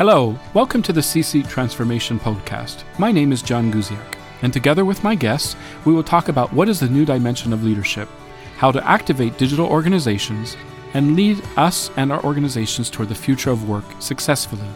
Hello, 0.00 0.34
welcome 0.54 0.80
to 0.84 0.94
the 0.94 1.02
CC 1.02 1.46
Transformation 1.46 2.18
Podcast. 2.18 2.84
My 2.98 3.12
name 3.12 3.32
is 3.32 3.42
John 3.42 3.70
Guziak, 3.70 4.16
and 4.40 4.50
together 4.50 4.86
with 4.86 5.04
my 5.04 5.14
guests, 5.14 5.56
we 5.84 5.92
will 5.92 6.02
talk 6.02 6.30
about 6.30 6.54
what 6.54 6.70
is 6.70 6.80
the 6.80 6.88
new 6.88 7.04
dimension 7.04 7.52
of 7.52 7.64
leadership, 7.64 8.08
how 8.56 8.72
to 8.72 8.88
activate 8.88 9.36
digital 9.36 9.66
organizations, 9.66 10.56
and 10.94 11.16
lead 11.16 11.42
us 11.58 11.90
and 11.98 12.10
our 12.10 12.24
organizations 12.24 12.88
toward 12.88 13.10
the 13.10 13.14
future 13.14 13.50
of 13.50 13.68
work 13.68 13.84
successfully. 13.98 14.70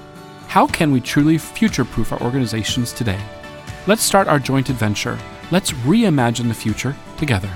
How 0.47 0.67
can 0.67 0.93
we 0.93 1.01
truly 1.01 1.39
future 1.39 1.87
proof 1.87 2.13
our 2.13 2.21
organizations 2.21 2.93
today? 2.93 3.19
Let's 3.87 4.03
start 4.03 4.29
our 4.29 4.39
joint 4.39 4.69
adventure. 4.69 5.19
Let's 5.51 5.71
reimagine 5.71 6.49
the 6.49 6.55
future 6.55 6.95
together. 7.17 7.49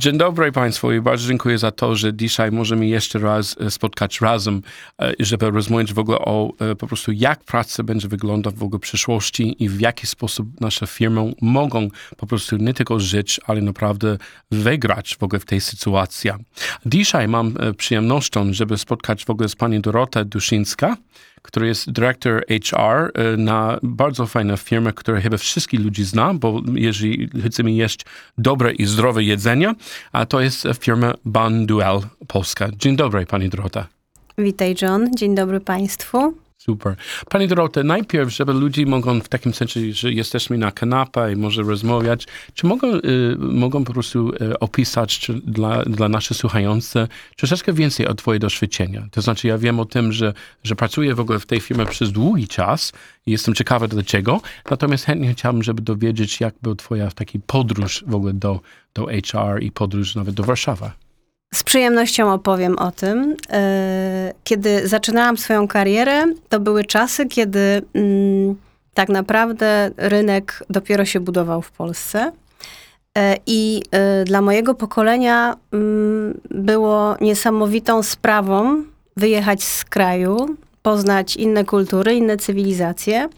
Dzień 0.00 0.18
dobry 0.18 0.52
Państwu 0.52 0.92
i 0.92 1.00
bardzo 1.00 1.28
dziękuję 1.28 1.58
za 1.58 1.70
to, 1.70 1.96
że 1.96 2.14
dzisiaj 2.14 2.52
możemy 2.52 2.86
jeszcze 2.86 3.18
raz 3.18 3.56
e, 3.60 3.70
spotkać 3.70 4.20
razem, 4.20 4.62
e, 5.02 5.12
żeby 5.18 5.50
rozmawiać 5.50 5.92
w 5.92 5.98
ogóle 5.98 6.18
o 6.18 6.52
e, 6.60 6.74
po 6.76 6.86
prostu 6.86 7.12
jak 7.12 7.44
praca 7.44 7.82
będzie 7.82 8.08
wyglądać 8.08 8.54
w 8.54 8.62
ogóle 8.62 8.78
w 8.78 8.82
przyszłości 8.82 9.64
i 9.64 9.68
w 9.68 9.80
jaki 9.80 10.06
sposób 10.06 10.60
nasze 10.60 10.86
firmy 10.86 11.32
mogą 11.40 11.88
po 12.16 12.26
prostu 12.26 12.56
nie 12.56 12.74
tylko 12.74 13.00
żyć, 13.00 13.40
ale 13.46 13.60
naprawdę 13.60 14.18
wygrać 14.50 15.16
w 15.16 15.22
ogóle 15.22 15.40
w 15.40 15.44
tej 15.44 15.60
sytuacji. 15.60 16.30
Dzisiaj 16.86 17.28
mam 17.28 17.54
przyjemnością, 17.76 18.52
żeby 18.52 18.78
spotkać 18.78 19.24
w 19.24 19.30
ogóle 19.30 19.48
z 19.48 19.56
pani 19.56 19.80
Dorota 19.80 20.24
Duszyńska, 20.24 20.96
który 21.42 21.66
jest 21.66 21.92
dyrektor 21.92 22.44
HR 22.64 23.10
e, 23.14 23.36
na 23.36 23.78
bardzo 23.82 24.26
fajną 24.26 24.56
firmę, 24.56 24.92
która 24.92 25.20
chyba 25.20 25.36
wszystkich 25.36 25.80
ludzi 25.80 26.04
zna, 26.04 26.34
bo 26.34 26.62
jeżeli 26.74 27.30
chcemy 27.46 27.72
jeść 27.72 28.00
dobre 28.38 28.72
i 28.72 28.84
zdrowe 28.84 29.22
jedzenie, 29.22 29.74
a 30.12 30.26
to 30.26 30.40
jest 30.40 30.68
firma 30.80 31.14
Banduel 31.24 32.00
Polska. 32.28 32.68
Dzień 32.78 32.96
dobry, 32.96 33.26
pani 33.26 33.48
Dorota. 33.48 33.86
Witaj, 34.38 34.76
John. 34.82 35.10
Dzień 35.16 35.34
dobry 35.34 35.60
Państwu. 35.60 36.34
Super. 36.60 36.96
Pani 37.30 37.48
Dorota, 37.48 37.82
najpierw, 37.82 38.30
żeby 38.30 38.52
ludzie 38.52 38.86
mogą 38.86 39.20
w 39.20 39.28
takim 39.28 39.54
sensie, 39.54 39.92
że 39.92 40.12
jesteśmy 40.12 40.58
na 40.58 40.72
kanapie 40.72 41.32
i 41.32 41.36
może 41.36 41.62
rozmawiać, 41.62 42.26
czy 42.54 42.66
mogą, 42.66 42.94
y, 42.94 43.36
mogą 43.38 43.84
po 43.84 43.92
prostu 43.92 44.32
y, 44.34 44.58
opisać 44.58 45.30
dla, 45.44 45.82
dla 45.82 46.08
naszych 46.08 46.36
słuchających 46.36 47.08
troszeczkę 47.36 47.72
więcej 47.72 48.06
o 48.06 48.14
twoje 48.14 48.38
doświadczenia? 48.38 49.08
To 49.10 49.22
znaczy, 49.22 49.48
ja 49.48 49.58
wiem 49.58 49.80
o 49.80 49.84
tym, 49.84 50.12
że, 50.12 50.34
że 50.64 50.76
pracuję 50.76 51.14
w 51.14 51.20
ogóle 51.20 51.38
w 51.38 51.46
tej 51.46 51.60
firmie 51.60 51.86
przez 51.86 52.12
długi 52.12 52.48
czas 52.48 52.92
i 53.26 53.30
jestem 53.30 53.54
ciekawy 53.54 53.88
dlaczego, 53.88 54.40
natomiast 54.70 55.04
chętnie 55.04 55.32
chciałbym, 55.32 55.62
żeby 55.62 55.82
dowiedzieć, 55.82 56.40
jak 56.40 56.54
był 56.62 56.74
twoja 56.74 57.10
taki 57.10 57.40
podróż 57.40 58.04
w 58.06 58.14
ogóle 58.14 58.32
do, 58.32 58.60
do 58.94 59.06
HR 59.06 59.62
i 59.62 59.72
podróż 59.72 60.14
nawet 60.14 60.34
do 60.34 60.42
Warszawy. 60.42 60.90
Z 61.54 61.62
przyjemnością 61.62 62.32
opowiem 62.32 62.78
o 62.78 62.90
tym. 62.90 63.36
E, 63.50 64.32
kiedy 64.44 64.88
zaczynałam 64.88 65.36
swoją 65.36 65.68
karierę, 65.68 66.24
to 66.48 66.60
były 66.60 66.84
czasy, 66.84 67.26
kiedy 67.26 67.82
mm, 67.94 68.56
tak 68.94 69.08
naprawdę 69.08 69.90
rynek 69.96 70.64
dopiero 70.70 71.04
się 71.04 71.20
budował 71.20 71.62
w 71.62 71.70
Polsce. 71.70 72.32
E, 73.18 73.36
I 73.46 73.82
e, 73.90 74.24
dla 74.24 74.42
mojego 74.42 74.74
pokolenia 74.74 75.56
mm, 75.72 76.40
było 76.50 77.16
niesamowitą 77.20 78.02
sprawą 78.02 78.84
wyjechać 79.16 79.62
z 79.62 79.84
kraju, 79.84 80.56
poznać 80.82 81.36
inne 81.36 81.64
kultury, 81.64 82.14
inne 82.14 82.36
cywilizacje. 82.36 83.28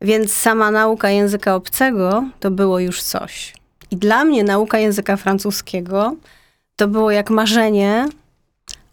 Więc 0.00 0.32
sama 0.32 0.70
nauka 0.70 1.10
języka 1.10 1.54
obcego 1.54 2.24
to 2.40 2.50
było 2.50 2.78
już 2.78 3.02
coś. 3.02 3.54
I 3.90 3.96
dla 3.96 4.24
mnie 4.24 4.44
nauka 4.44 4.78
języka 4.78 5.16
francuskiego 5.16 6.16
to 6.76 6.88
było 6.88 7.10
jak 7.10 7.30
marzenie 7.30 8.08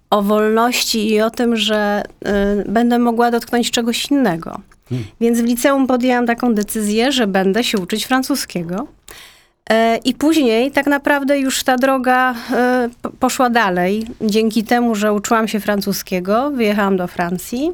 o 0.09 0.21
wolności 0.21 1.09
i 1.09 1.21
o 1.21 1.29
tym, 1.29 1.55
że 1.55 2.03
y, 2.65 2.71
będę 2.71 2.99
mogła 2.99 3.31
dotknąć 3.31 3.71
czegoś 3.71 4.11
innego. 4.11 4.59
Hmm. 4.89 5.07
Więc 5.21 5.41
w 5.41 5.43
liceum 5.43 5.87
podjęłam 5.87 6.27
taką 6.27 6.53
decyzję, 6.53 7.11
że 7.11 7.27
będę 7.27 7.63
się 7.63 7.77
uczyć 7.77 8.05
francuskiego. 8.05 8.87
Y, 9.71 9.97
I 10.03 10.13
później 10.13 10.71
tak 10.71 10.87
naprawdę 10.87 11.39
już 11.39 11.63
ta 11.63 11.77
droga 11.77 12.35
y, 13.05 13.09
poszła 13.19 13.49
dalej. 13.49 14.07
Dzięki 14.21 14.63
temu, 14.63 14.95
że 14.95 15.13
uczyłam 15.13 15.47
się 15.47 15.59
francuskiego, 15.59 16.51
wyjechałam 16.51 16.97
do 16.97 17.07
Francji. 17.07 17.71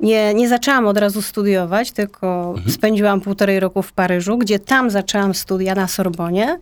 Nie, 0.00 0.34
nie 0.34 0.48
zaczęłam 0.48 0.86
od 0.86 0.98
razu 0.98 1.22
studiować, 1.22 1.92
tylko 1.92 2.52
mhm. 2.56 2.70
spędziłam 2.70 3.20
półtorej 3.20 3.60
roku 3.60 3.82
w 3.82 3.92
Paryżu, 3.92 4.38
gdzie 4.38 4.58
tam 4.58 4.90
zaczęłam 4.90 5.34
studia 5.34 5.74
na 5.74 5.88
Sorbonie. 5.88 6.58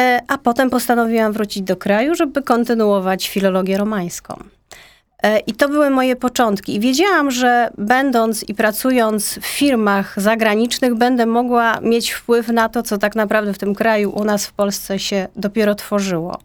E, 0.00 0.22
a 0.28 0.38
potem 0.38 0.70
postanowiłam 0.70 1.32
wrócić 1.32 1.62
do 1.62 1.76
kraju, 1.76 2.14
żeby 2.14 2.42
kontynuować 2.42 3.28
filologię 3.28 3.78
romańską. 3.78 4.34
E, 5.22 5.38
I 5.38 5.52
to 5.52 5.68
były 5.68 5.90
moje 5.90 6.16
początki. 6.16 6.74
I 6.74 6.80
wiedziałam, 6.80 7.30
że 7.30 7.70
będąc 7.78 8.48
i 8.48 8.54
pracując 8.54 9.38
w 9.38 9.46
firmach 9.46 10.20
zagranicznych, 10.20 10.94
będę 10.94 11.26
mogła 11.26 11.80
mieć 11.80 12.10
wpływ 12.10 12.48
na 12.48 12.68
to, 12.68 12.82
co 12.82 12.98
tak 12.98 13.14
naprawdę 13.14 13.52
w 13.52 13.58
tym 13.58 13.74
kraju, 13.74 14.10
u 14.10 14.24
nas 14.24 14.46
w 14.46 14.52
Polsce 14.52 14.98
się 14.98 15.28
dopiero 15.36 15.74
tworzyło. 15.74 16.38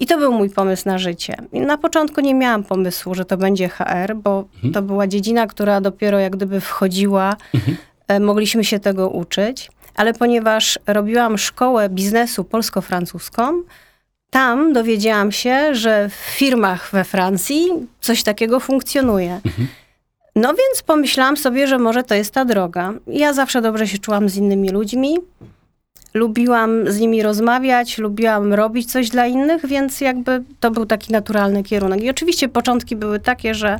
I 0.00 0.06
to 0.06 0.18
był 0.18 0.32
mój 0.32 0.50
pomysł 0.50 0.82
na 0.86 0.98
życie. 0.98 1.36
I 1.52 1.60
na 1.60 1.78
początku 1.78 2.20
nie 2.20 2.34
miałam 2.34 2.64
pomysłu, 2.64 3.14
że 3.14 3.24
to 3.24 3.36
będzie 3.36 3.68
HR, 3.68 4.14
bo 4.16 4.44
mhm. 4.54 4.72
to 4.72 4.82
była 4.82 5.06
dziedzina, 5.06 5.46
która 5.46 5.80
dopiero 5.80 6.18
jak 6.18 6.36
gdyby 6.36 6.60
wchodziła. 6.60 7.36
Mhm. 7.54 7.76
E, 8.08 8.20
mogliśmy 8.20 8.64
się 8.64 8.80
tego 8.80 9.08
uczyć 9.08 9.70
ale 9.94 10.14
ponieważ 10.14 10.78
robiłam 10.86 11.38
szkołę 11.38 11.88
biznesu 11.88 12.44
polsko-francuską, 12.44 13.62
tam 14.30 14.72
dowiedziałam 14.72 15.32
się, 15.32 15.74
że 15.74 16.08
w 16.08 16.14
firmach 16.14 16.90
we 16.92 17.04
Francji 17.04 17.68
coś 18.00 18.22
takiego 18.22 18.60
funkcjonuje. 18.60 19.40
Mhm. 19.44 19.68
No 20.36 20.48
więc 20.48 20.82
pomyślałam 20.86 21.36
sobie, 21.36 21.66
że 21.66 21.78
może 21.78 22.02
to 22.02 22.14
jest 22.14 22.34
ta 22.34 22.44
droga. 22.44 22.92
Ja 23.06 23.32
zawsze 23.32 23.62
dobrze 23.62 23.88
się 23.88 23.98
czułam 23.98 24.28
z 24.28 24.36
innymi 24.36 24.70
ludźmi. 24.70 25.16
Lubiłam 26.14 26.92
z 26.92 26.98
nimi 26.98 27.22
rozmawiać, 27.22 27.98
lubiłam 27.98 28.54
robić 28.54 28.92
coś 28.92 29.08
dla 29.08 29.26
innych, 29.26 29.66
więc 29.66 30.00
jakby 30.00 30.42
to 30.60 30.70
był 30.70 30.86
taki 30.86 31.12
naturalny 31.12 31.62
kierunek. 31.62 32.02
I 32.02 32.10
oczywiście 32.10 32.48
początki 32.48 32.96
były 32.96 33.20
takie, 33.20 33.54
że 33.54 33.78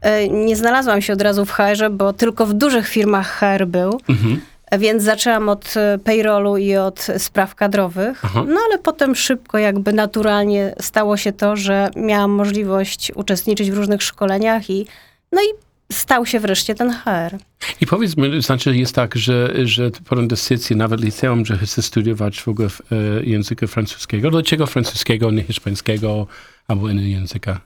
e, 0.00 0.28
nie 0.28 0.56
znalazłam 0.56 1.02
się 1.02 1.12
od 1.12 1.22
razu 1.22 1.44
w 1.44 1.50
HR, 1.50 1.90
bo 1.90 2.12
tylko 2.12 2.46
w 2.46 2.52
dużych 2.52 2.88
firmach 2.88 3.38
HR 3.38 3.66
był. 3.66 4.00
Mhm. 4.08 4.40
Więc 4.78 5.02
zaczęłam 5.02 5.48
od 5.48 5.74
e, 5.76 5.98
payrollu 5.98 6.56
i 6.56 6.76
od 6.76 7.06
spraw 7.18 7.54
kadrowych. 7.54 8.24
Aha. 8.24 8.44
No 8.48 8.60
ale 8.66 8.78
potem 8.78 9.14
szybko, 9.14 9.58
jakby 9.58 9.92
naturalnie 9.92 10.74
stało 10.80 11.16
się 11.16 11.32
to, 11.32 11.56
że 11.56 11.90
miałam 11.96 12.30
możliwość 12.30 13.12
uczestniczyć 13.14 13.70
w 13.70 13.76
różnych 13.76 14.02
szkoleniach 14.02 14.70
i 14.70 14.86
no 15.32 15.40
i 15.42 15.64
stał 15.92 16.26
się 16.26 16.40
wreszcie 16.40 16.74
ten 16.74 16.92
HR. 16.92 17.38
I 17.80 17.86
powiedz 17.86 18.16
mi, 18.16 18.42
znaczy 18.42 18.76
jest 18.76 18.94
tak, 18.94 19.16
że, 19.16 19.54
że 19.64 19.90
podjął 19.90 20.26
decyzję, 20.26 20.76
nawet 20.76 21.00
liceum, 21.00 21.46
że 21.46 21.58
chce 21.58 21.82
studiować 21.82 22.40
w 22.40 22.48
ogóle 22.48 22.68
w, 22.68 22.80
e, 22.80 23.24
języka 23.24 23.66
francuskiego. 23.66 24.30
Dlaczego 24.30 24.66
francuskiego, 24.66 25.30
nie 25.30 25.42
hiszpańskiego 25.42 26.26
albo 26.68 26.90
innego 26.90 27.08
języka? 27.08 27.60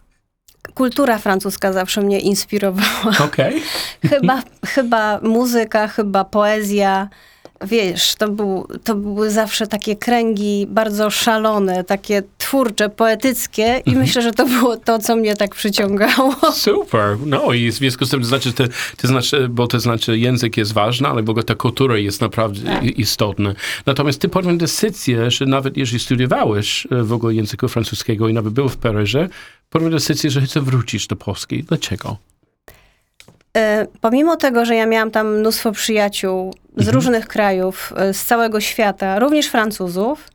Kultura 0.74 1.19
francuska 1.19 1.72
zawsze 1.72 2.00
mnie 2.00 2.20
inspirowała. 2.20 3.12
Okay. 3.24 3.60
chyba, 4.10 4.42
chyba 4.66 5.20
muzyka, 5.22 5.88
chyba 5.88 6.24
poezja. 6.24 7.08
Wiesz, 7.66 8.14
to, 8.14 8.28
był, 8.28 8.69
to 8.84 8.94
były 8.94 9.30
zawsze 9.30 9.66
takie 9.66 9.96
kręgi 9.96 10.66
bardzo 10.70 11.10
szalone, 11.10 11.84
takie 11.84 12.22
twórcze, 12.38 12.88
poetyckie 12.88 13.62
i 13.62 13.91
mhm. 13.91 13.98
myślę, 13.98 14.22
że 14.22 14.32
to 14.32 14.46
było 14.46 14.76
to, 14.76 14.98
co 14.98 15.16
mnie 15.16 15.36
tak 15.36 15.54
przyciągało. 15.54 16.34
Super. 16.52 17.16
No 17.26 17.52
i 17.52 17.70
w 17.70 17.74
związku 17.74 18.04
z 18.04 18.10
tym, 18.10 18.20
to 18.20 18.26
znaczy, 18.26 18.52
to, 18.52 18.64
to 18.96 19.08
znaczy, 19.08 19.48
bo 19.48 19.66
to 19.66 19.80
znaczy 19.80 20.19
język 20.19 20.56
jest 20.56 20.72
ważny, 20.72 21.08
ale 21.08 21.22
w 21.22 21.30
ogóle 21.30 21.44
ta 21.44 21.54
kultura 21.54 21.96
jest 21.96 22.20
naprawdę 22.20 22.60
tak. 22.60 22.84
istotna. 22.98 23.54
Natomiast 23.86 24.20
ty 24.20 24.28
podjąłeś 24.28 24.58
decyzję, 24.58 25.30
że 25.30 25.46
nawet 25.46 25.76
jeżeli 25.76 26.00
studiowałeś 26.00 26.86
e, 26.90 27.02
w 27.02 27.12
ogóle 27.12 27.34
języku 27.34 27.69
francuskiego 27.69 28.28
i 28.28 28.32
nawet 28.32 28.52
był 28.52 28.69
w 28.69 28.76
Paryżu, 28.76 29.19
podjął 29.70 29.90
decyzję, 29.90 30.31
że 30.31 30.40
chce 30.40 30.60
wrócić 30.60 31.06
do 31.06 31.16
Polski. 31.16 31.62
Dlaczego? 31.62 32.16
E, 33.56 33.87
pomimo 34.00 34.37
tego, 34.37 34.64
że 34.64 34.75
ja 34.75 34.87
miałam 34.87 35.10
tam 35.10 35.38
mnóstwo 35.38 35.72
przyjaciół 35.72 36.55
z 36.78 36.88
mhm. 36.88 36.94
różnych 36.94 37.28
krajów, 37.28 37.92
e, 37.96 38.14
z 38.14 38.25
całego 38.25 38.60
świata, 38.60 39.19
również 39.19 39.46
Francuzów, 39.46 40.28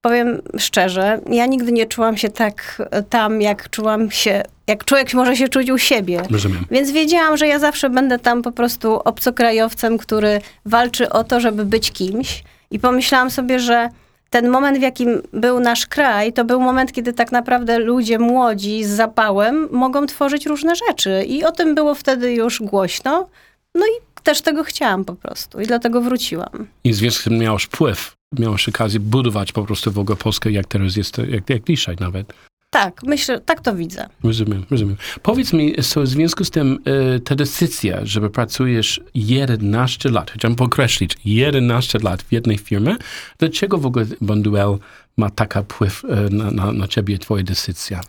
powiem 0.00 0.42
szczerze, 0.58 1.20
ja 1.30 1.46
nigdy 1.46 1.72
nie 1.72 1.86
czułam 1.86 2.16
się 2.16 2.28
tak 2.28 2.82
e, 2.90 3.02
tam, 3.02 3.40
jak 3.40 3.70
czułam 3.70 4.10
się, 4.10 4.42
jak 4.66 4.84
człowiek 4.84 5.14
może 5.14 5.36
się 5.36 5.48
czuć 5.48 5.70
u 5.70 5.78
siebie. 5.78 6.22
Rozumiem. 6.30 6.64
Więc 6.70 6.90
wiedziałam, 6.90 7.36
że 7.36 7.46
ja 7.46 7.58
zawsze 7.58 7.90
będę 7.90 8.18
tam 8.18 8.42
po 8.42 8.52
prostu 8.52 9.00
obcokrajowcem, 9.04 9.98
który 9.98 10.40
walczy 10.66 11.08
o 11.08 11.24
to, 11.24 11.40
żeby 11.40 11.64
być 11.64 11.92
kimś. 11.92 12.44
I 12.70 12.78
pomyślałam 12.78 13.30
sobie, 13.30 13.58
że 13.60 13.88
ten 14.30 14.48
moment, 14.48 14.78
w 14.78 14.82
jakim 14.82 15.22
był 15.32 15.60
nasz 15.60 15.86
kraj, 15.86 16.32
to 16.32 16.44
był 16.44 16.60
moment, 16.60 16.92
kiedy 16.92 17.12
tak 17.12 17.32
naprawdę 17.32 17.78
ludzie 17.78 18.18
młodzi 18.18 18.84
z 18.84 18.88
zapałem 18.88 19.68
mogą 19.70 20.06
tworzyć 20.06 20.46
różne 20.46 20.72
rzeczy. 20.88 21.24
I 21.26 21.44
o 21.44 21.52
tym 21.52 21.74
było 21.74 21.94
wtedy 21.94 22.32
już 22.32 22.62
głośno. 22.62 23.28
No 23.74 23.86
i 23.86 24.13
też 24.24 24.42
tego 24.42 24.64
chciałam 24.64 25.04
po 25.04 25.14
prostu 25.14 25.60
i 25.60 25.66
dlatego 25.66 26.00
wróciłam. 26.00 26.66
I 26.84 26.92
w 26.92 26.94
związku 26.94 27.20
z 27.20 27.24
tym 27.24 27.38
miałeś 27.38 27.62
wpływ, 27.62 28.16
miałeś 28.38 28.68
okazję 28.68 29.00
budować 29.00 29.52
po 29.52 29.64
prostu 29.64 29.92
w 29.92 29.98
ogóle 29.98 30.16
Polskę, 30.16 30.50
jak 30.50 30.66
teraz 30.66 30.96
jest, 30.96 31.18
jak, 31.18 31.50
jak 31.50 31.64
dzisiaj 31.66 31.96
nawet. 32.00 32.32
Tak, 32.70 33.02
myślę, 33.02 33.40
tak 33.40 33.60
to 33.60 33.74
widzę. 33.74 34.08
Rozumiem, 34.24 34.64
rozumiem. 34.70 34.96
Powiedz 35.22 35.52
mi, 35.52 35.74
co 35.74 36.02
w 36.02 36.06
związku 36.06 36.44
z 36.44 36.50
tym 36.50 36.78
e, 36.84 37.20
ta 37.20 37.34
decyzja, 37.34 38.00
że 38.02 38.30
pracujesz 38.30 39.00
11 39.14 40.10
lat, 40.10 40.30
chciałem 40.30 40.56
podkreślić, 40.56 41.16
11 41.24 41.98
lat 41.98 42.22
w 42.22 42.32
jednej 42.32 42.58
firmie, 42.58 42.96
dlaczego 43.38 43.78
w 43.78 43.86
ogóle 43.86 44.06
Bonduel 44.20 44.78
ma 45.16 45.30
taka 45.30 45.62
wpływ 45.62 46.04
e, 46.04 46.08
na, 46.30 46.50
na, 46.50 46.72
na 46.72 46.88
ciebie, 46.88 47.18
twoja 47.18 47.42
decyzja? 47.42 48.00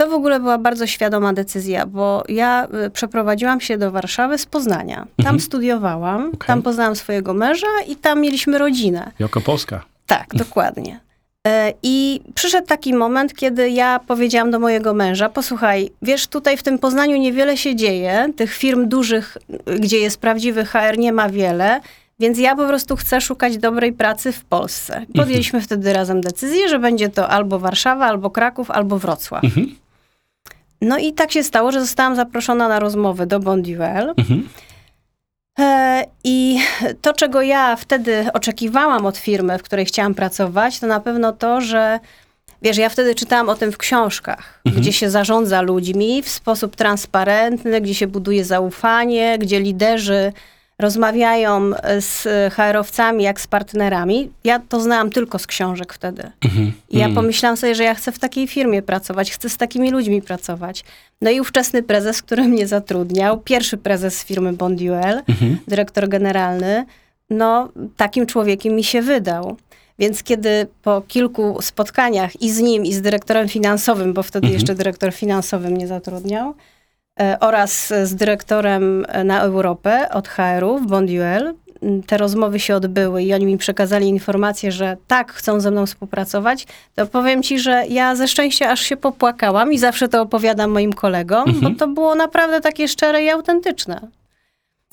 To 0.00 0.08
w 0.08 0.12
ogóle 0.12 0.40
była 0.40 0.58
bardzo 0.58 0.86
świadoma 0.86 1.32
decyzja, 1.32 1.86
bo 1.86 2.24
ja 2.28 2.68
y, 2.86 2.90
przeprowadziłam 2.90 3.60
się 3.60 3.78
do 3.78 3.90
Warszawy 3.90 4.38
z 4.38 4.46
Poznania. 4.46 4.96
Tam 4.96 5.06
Mhm. 5.18 5.40
studiowałam, 5.40 6.26
Okej. 6.26 6.46
tam 6.46 6.62
poznałam 6.62 6.96
swojego 6.96 7.34
męża 7.34 7.66
i 7.88 7.96
tam 7.96 8.20
mieliśmy 8.20 8.58
rodzinę. 8.58 9.10
Jako 9.18 9.40
Polska. 9.40 9.84
Tak, 10.06 10.26
dokładnie. 10.44 11.00
E, 11.46 11.72
I 11.82 12.20
przyszedł 12.34 12.66
taki 12.66 12.94
moment, 12.94 13.34
kiedy 13.34 13.70
ja 13.70 14.00
powiedziałam 14.06 14.50
do 14.50 14.58
mojego 14.58 14.94
męża: 14.94 15.28
Posłuchaj, 15.28 15.90
wiesz, 16.02 16.26
tutaj 16.26 16.56
w 16.56 16.62
tym 16.62 16.78
Poznaniu 16.78 17.16
niewiele 17.16 17.56
się 17.56 17.76
dzieje, 17.76 18.32
tych 18.36 18.52
firm 18.54 18.88
dużych, 18.88 19.36
y, 19.70 19.78
gdzie 19.80 19.98
jest 19.98 20.20
prawdziwy 20.20 20.64
HR, 20.64 20.98
nie 20.98 21.12
ma 21.12 21.28
wiele. 21.28 21.80
Więc 22.20 22.38
ja 22.38 22.56
po 22.56 22.66
prostu 22.66 22.96
chcę 22.96 23.20
szukać 23.20 23.58
dobrej 23.58 23.92
pracy 23.92 24.32
w 24.32 24.44
Polsce. 24.44 25.06
Podjęliśmy 25.16 25.60
wtedy 25.60 25.92
razem 25.92 26.20
decyzję, 26.20 26.68
że 26.68 26.78
będzie 26.78 27.08
to 27.08 27.28
albo 27.28 27.58
Warszawa, 27.58 28.06
albo 28.06 28.30
Kraków, 28.30 28.70
albo 28.70 28.98
Wrocław. 28.98 29.44
Mhm. 29.44 29.74
No 30.80 30.98
i 30.98 31.12
tak 31.12 31.32
się 31.32 31.44
stało, 31.44 31.72
że 31.72 31.80
zostałam 31.80 32.16
zaproszona 32.16 32.68
na 32.68 32.78
rozmowę 32.78 33.26
do 33.26 33.40
Bonduel. 33.40 34.14
Mhm. 34.16 34.48
E, 35.58 36.04
I 36.24 36.58
to, 37.02 37.12
czego 37.12 37.42
ja 37.42 37.76
wtedy 37.76 38.26
oczekiwałam 38.32 39.06
od 39.06 39.16
firmy, 39.16 39.58
w 39.58 39.62
której 39.62 39.86
chciałam 39.86 40.14
pracować, 40.14 40.80
to 40.80 40.86
na 40.86 41.00
pewno 41.00 41.32
to, 41.32 41.60
że 41.60 42.00
wiesz, 42.62 42.76
ja 42.76 42.88
wtedy 42.88 43.14
czytałam 43.14 43.48
o 43.48 43.54
tym 43.54 43.72
w 43.72 43.78
książkach, 43.78 44.60
gdzie 44.76 44.92
się 44.92 45.10
zarządza 45.10 45.60
ludźmi 45.60 46.22
w 46.22 46.28
sposób 46.28 46.76
transparentny, 46.76 47.80
gdzie 47.80 47.94
się 47.94 48.06
buduje 48.06 48.44
zaufanie, 48.44 49.38
gdzie 49.38 49.60
liderzy 49.60 50.32
rozmawiają 50.80 51.70
z 52.00 52.28
HR-owcami 52.54 53.24
jak 53.24 53.40
z 53.40 53.46
partnerami. 53.46 54.30
Ja 54.44 54.60
to 54.68 54.80
znałam 54.80 55.10
tylko 55.10 55.38
z 55.38 55.46
książek 55.46 55.92
wtedy. 55.92 56.22
Mhm. 56.44 56.72
I 56.90 56.98
ja 56.98 57.08
pomyślałam 57.14 57.56
sobie, 57.56 57.74
że 57.74 57.84
ja 57.84 57.94
chcę 57.94 58.12
w 58.12 58.18
takiej 58.18 58.48
firmie 58.48 58.82
pracować, 58.82 59.30
chcę 59.32 59.48
z 59.48 59.56
takimi 59.56 59.90
ludźmi 59.90 60.22
pracować. 60.22 60.84
No 61.20 61.30
i 61.30 61.40
ówczesny 61.40 61.82
prezes, 61.82 62.22
który 62.22 62.42
mnie 62.42 62.66
zatrudniał, 62.66 63.40
pierwszy 63.40 63.76
prezes 63.76 64.24
firmy 64.24 64.52
Bonduel, 64.52 65.22
Mhm. 65.28 65.58
dyrektor 65.68 66.08
generalny, 66.08 66.84
no 67.30 67.68
takim 67.96 68.26
człowiekiem 68.26 68.74
mi 68.74 68.84
się 68.84 69.02
wydał. 69.02 69.56
Więc 69.98 70.22
kiedy 70.22 70.66
po 70.82 71.02
kilku 71.08 71.58
spotkaniach 71.62 72.42
i 72.42 72.50
z 72.50 72.58
nim, 72.58 72.84
i 72.84 72.92
z 72.92 73.02
dyrektorem 73.02 73.48
finansowym, 73.48 74.12
bo 74.12 74.22
wtedy 74.22 74.48
jeszcze 74.48 74.74
dyrektor 74.74 75.12
finansowy 75.12 75.70
mnie 75.70 75.86
zatrudniał, 75.86 76.48
e, 76.50 76.54
oraz 77.40 77.92
z 78.04 78.14
dyrektorem 78.14 79.06
e, 79.08 79.24
na 79.24 79.40
Europę 79.40 80.08
od 80.10 80.28
HR-u 80.28 80.78
w 80.78 80.86
Bonduel, 80.86 81.54
m, 81.82 82.02
te 82.02 82.18
rozmowy 82.18 82.60
się 82.60 82.76
odbyły 82.76 83.22
i 83.22 83.34
oni 83.34 83.46
mi 83.46 83.58
przekazali 83.58 84.08
informację, 84.08 84.72
że 84.72 84.96
tak, 85.06 85.32
chcą 85.32 85.60
ze 85.60 85.70
mną 85.70 85.86
współpracować, 85.86 86.66
to 86.94 87.06
powiem 87.06 87.42
ci, 87.42 87.58
że 87.58 87.84
ja 87.88 88.16
ze 88.16 88.28
szczęścia 88.28 88.70
aż 88.70 88.80
się 88.80 88.96
popłakałam 88.96 89.72
i 89.72 89.78
zawsze 89.78 90.08
to 90.08 90.22
opowiadam 90.22 90.70
moim 90.70 90.92
kolegom, 90.92 91.44
bo 91.62 91.70
to 91.78 91.88
było 91.88 92.14
naprawdę 92.14 92.60
takie 92.60 92.88
szczere 92.88 93.22
i 93.22 93.30
autentyczne. 93.30 94.00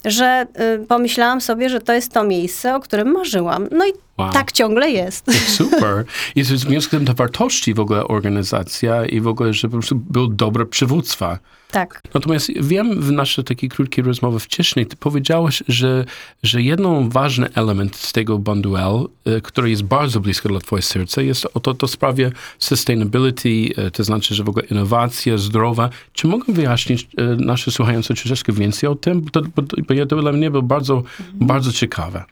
Że 0.05 0.45
y, 0.81 0.85
pomyślałam 0.85 1.41
sobie, 1.41 1.69
że 1.69 1.81
to 1.81 1.93
jest 1.93 2.13
to 2.13 2.23
miejsce, 2.23 2.75
o 2.75 2.79
którym 2.79 3.11
marzyłam. 3.11 3.67
No 3.71 3.87
i 3.87 3.91
Wow. 4.17 4.31
tak 4.31 4.51
ciągle 4.51 4.89
jest. 4.91 5.31
Super. 5.57 6.05
I 6.35 6.43
w 6.43 6.47
związku 6.47 6.81
z 6.81 6.89
tym 6.89 7.05
te 7.05 7.13
wartości 7.13 7.73
w 7.73 7.79
ogóle 7.79 8.03
organizacja 8.07 9.05
i 9.05 9.21
w 9.21 9.27
ogóle, 9.27 9.53
że 9.53 9.67
po 9.67 9.71
prostu 9.71 9.95
był 9.95 10.27
dobre 10.27 10.65
przywództwa. 10.65 11.39
tak. 11.71 12.01
Natomiast 12.13 12.51
wiem 12.61 13.01
w 13.01 13.11
naszej 13.11 13.43
takiej 13.43 13.69
krótkiej 13.69 14.03
rozmowie 14.03 14.39
wcześniej, 14.39 14.85
ty 14.85 14.95
powiedziałeś, 14.95 15.63
że, 15.67 16.05
że 16.43 16.61
jeden 16.61 17.09
ważny 17.09 17.49
element 17.53 17.95
z 17.95 18.13
tego 18.13 18.39
Bonduel, 18.39 19.05
e, 19.25 19.41
który 19.41 19.69
jest 19.69 19.83
bardzo 19.83 20.19
blisko 20.19 20.49
dla 20.49 20.59
twojego 20.59 20.87
serca, 20.87 21.21
jest 21.21 21.47
o 21.53 21.59
to, 21.59 21.73
to 21.73 21.87
sprawie 21.87 22.31
sustainability, 22.59 23.69
e, 23.77 23.91
to 23.91 24.03
znaczy, 24.03 24.35
że 24.35 24.43
w 24.43 24.49
ogóle 24.49 24.65
innowacja, 24.65 25.37
zdrowa. 25.37 25.89
Czy 26.13 26.27
mogę 26.27 26.53
wyjaśnić 26.53 27.07
e, 27.17 27.23
nasze 27.23 27.71
słuchające 27.71 28.13
troszeczkę 28.13 28.53
więcej 28.53 28.89
o 28.89 28.95
tym? 28.95 29.21
Bo 29.21 29.29
to, 29.29 29.41
bo, 29.55 29.63
bo 29.87 29.93
ja- 29.93 30.05
to 30.05 30.21
dla 30.21 30.31
mnie 30.31 30.51
było 30.51 30.63
bardzo, 30.63 31.03
bardzo 31.33 31.71
ciekawe. 31.71 32.23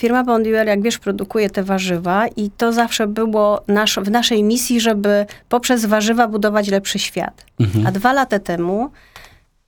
Firma 0.00 0.24
Bonduel, 0.24 0.66
jak 0.66 0.82
wiesz, 0.82 0.98
produkuje 0.98 1.50
te 1.50 1.62
warzywa 1.62 2.26
i 2.28 2.50
to 2.50 2.72
zawsze 2.72 3.06
było 3.06 3.62
nasz, 3.68 3.98
w 3.98 4.10
naszej 4.10 4.42
misji, 4.42 4.80
żeby 4.80 5.26
poprzez 5.48 5.86
warzywa 5.86 6.28
budować 6.28 6.68
lepszy 6.68 6.98
świat. 6.98 7.44
A 7.86 7.92
dwa 7.92 8.12
lata 8.12 8.38
temu 8.38 8.90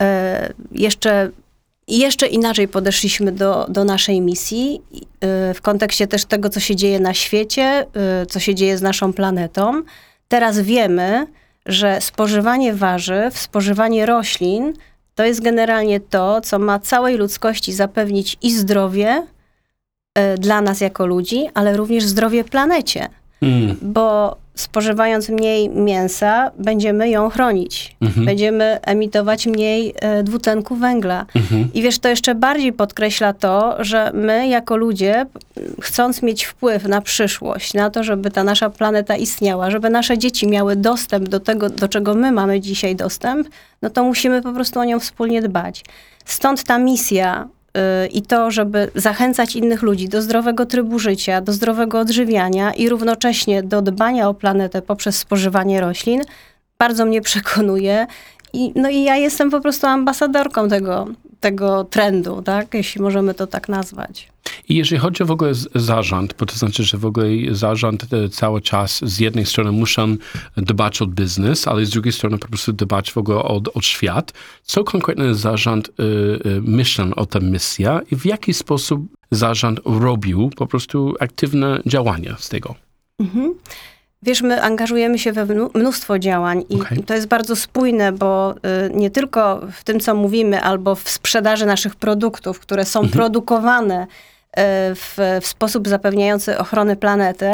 e, 0.02 0.52
jeszcze, 0.72 1.30
jeszcze 1.88 2.26
inaczej 2.26 2.69
podeszliśmy 2.69 3.32
do, 3.32 3.66
do 3.69 3.84
naszej 3.84 4.20
misji 4.20 4.82
e, 5.20 5.54
w 5.54 5.60
kontekście 5.62 6.06
też 6.06 6.25
tego, 6.25 6.48
co 6.48 6.60
się 6.60 6.76
dzieje 6.76 7.00
na 7.00 7.14
świecie, 7.14 7.62
e, 7.62 8.26
co 8.26 8.40
się 8.40 8.54
dzieje 8.54 8.78
z 8.78 8.82
naszą 8.82 9.12
planetą. 9.12 9.82
Teraz 10.28 10.60
wiemy, 10.60 11.26
że 11.66 12.00
spożywanie 12.00 12.74
warzyw, 12.74 13.38
spożywanie 13.38 14.06
roślin 14.06 14.72
to 15.14 15.24
jest 15.24 15.42
generalnie 15.42 16.00
to, 16.00 16.40
co 16.40 16.58
ma 16.58 16.78
całej 16.78 17.16
ludzkości 17.16 17.72
zapewnić 17.72 18.36
i 18.42 18.52
zdrowie, 18.52 19.26
dla 20.38 20.61
nas 20.61 20.81
jako 20.81 21.06
ludzi, 21.06 21.47
ale 21.55 21.76
również 21.76 22.05
zdrowie 22.05 22.44
planecie, 22.44 23.09
Mm. 23.43 23.76
bo 23.82 24.37
spożywając 24.55 25.29
mniej 25.29 25.69
mięsa, 25.69 26.50
będziemy 26.59 27.11
ją 27.11 27.31
chronić. 27.31 27.97
Mhm. 28.00 28.26
Będziemy 28.26 28.79
emitować 28.82 29.47
mniej 29.47 29.94
e, 30.00 30.23
dwutlenku 30.23 30.76
węgla. 30.76 31.26
Mhm. 31.37 31.69
I 31.75 31.82
wiesz, 31.82 31.99
to 31.99 32.09
jeszcze 32.09 32.35
bardziej 32.35 32.73
podkreśla 32.73 33.32
to, 33.32 33.76
że 33.85 34.11
my 34.15 34.49
jako 34.49 34.76
ludzie, 34.76 35.26
chcąc 35.81 36.23
mieć 36.23 36.44
wpływ 36.44 36.85
na 36.85 37.00
przyszłość, 37.00 37.75
na 37.75 37.91
to, 37.91 38.05
żeby 38.05 38.31
ta 38.31 38.44
nasza 38.44 38.70
planeta 38.70 39.17
istniała, 39.17 39.70
żeby 39.70 39.91
nasze 39.91 40.19
dzieci 40.19 40.49
miały 40.49 40.76
dostęp 40.76 41.29
do 41.29 41.41
tego, 41.41 41.70
do 41.70 41.88
czego 41.88 42.15
my 42.15 42.32
mamy 42.32 42.61
dzisiaj 42.61 42.97
dostęp, 42.97 43.49
no 43.82 43.91
to 43.91 44.05
musimy 44.05 44.43
po 44.43 44.53
prostu 44.53 44.81
o 44.81 44.85
nią 44.85 45.00
wspólnie 45.00 45.43
dbać. 45.43 45.85
Stąd 46.25 46.65
ta 46.65 46.79
misja 46.79 47.49
i 48.12 48.23
to, 48.23 48.50
żeby 48.50 48.91
zachęcać 48.94 49.56
innych 49.56 49.82
ludzi 49.82 50.09
do 50.09 50.23
zdrowego 50.23 50.67
trybu 50.67 50.99
życia, 50.99 51.41
do 51.41 51.53
zdrowego 51.53 52.00
odżywiania 52.00 52.73
i 52.73 52.88
równocześnie 52.88 53.62
do 53.62 53.82
dbania 53.82 54.29
o 54.29 54.35
planetę 54.35 54.82
poprzez 54.82 55.19
spożywanie 55.19 55.81
roślin, 55.81 56.23
bardzo 56.79 57.05
mnie 57.05 57.20
przekonuje. 57.31 58.06
I, 58.52 58.72
no 58.74 58.90
i 58.90 59.02
ja 59.02 59.17
jestem 59.17 59.50
po 59.50 59.60
prostu 59.60 59.86
ambasadorką 59.86 60.69
tego, 60.69 61.08
tego 61.40 61.84
trendu, 61.84 62.43
tak? 62.43 62.74
jeśli 62.74 63.02
możemy 63.02 63.34
to 63.34 63.46
tak 63.46 63.69
nazwać. 63.69 64.28
I 64.69 64.74
jeżeli 64.74 65.00
chodzi 65.00 65.22
o 65.22 65.26
w 65.26 65.31
ogóle 65.31 65.52
zarząd, 65.74 66.34
bo 66.38 66.46
to 66.46 66.56
znaczy, 66.56 66.84
że 66.84 66.98
w 66.98 67.06
ogóle 67.06 67.26
zarząd 67.50 68.06
e, 68.12 68.28
cały 68.28 68.60
czas 68.60 69.00
z 69.05 69.20
jednej 69.20 69.46
strony 69.46 69.72
muszą 69.72 70.17
dbać 70.56 71.02
o 71.02 71.06
biznes, 71.06 71.69
ale 71.69 71.86
z 71.86 71.90
drugiej 71.90 72.12
strony 72.12 72.38
po 72.38 72.48
prostu 72.48 72.72
dbać 72.72 73.12
w 73.12 73.19
ogóle 73.19 73.38
o, 73.38 73.60
o 73.74 73.82
świat. 73.82 74.32
Co 74.62 74.84
konkretnie 74.84 75.34
zarząd 75.34 75.88
y, 75.88 76.02
y, 76.02 76.60
myślał 76.62 77.08
o 77.17 77.26
tę 77.26 77.40
misję 77.40 78.00
i 78.10 78.17
w 78.17 78.26
jaki 78.26 78.55
sposób 78.55 79.06
zarząd 79.31 79.81
robił 79.84 80.50
po 80.56 80.67
prostu 80.67 81.14
aktywne 81.20 81.81
działania 81.86 82.36
z 82.38 82.48
tego? 82.48 82.74
Wiesz, 84.22 84.43
my 84.43 84.63
angażujemy 84.63 85.19
się 85.19 85.32
we 85.32 85.46
mnóstwo 85.75 86.19
działań 86.19 86.65
i 86.69 86.81
Okej. 86.81 86.98
to 86.98 87.15
jest 87.15 87.27
bardzo 87.27 87.56
spójne, 87.56 88.13
bo 88.13 88.55
y, 88.87 88.91
nie 88.94 89.10
tylko 89.10 89.60
w 89.72 89.84
tym, 89.84 90.01
co 90.01 90.15
mówimy, 90.15 90.63
albo 90.63 90.94
w 90.94 91.08
sprzedaży 91.08 91.67
naszych 91.67 91.96
produktów, 91.96 92.60
które 92.60 92.84
są 92.84 93.08
produkowane 93.08 94.03
y, 94.03 94.06
w, 94.94 95.17
w 95.41 95.46
sposób 95.46 95.89
zapewniający 95.89 96.58
ochronę 96.58 96.96
planety, 96.96 97.51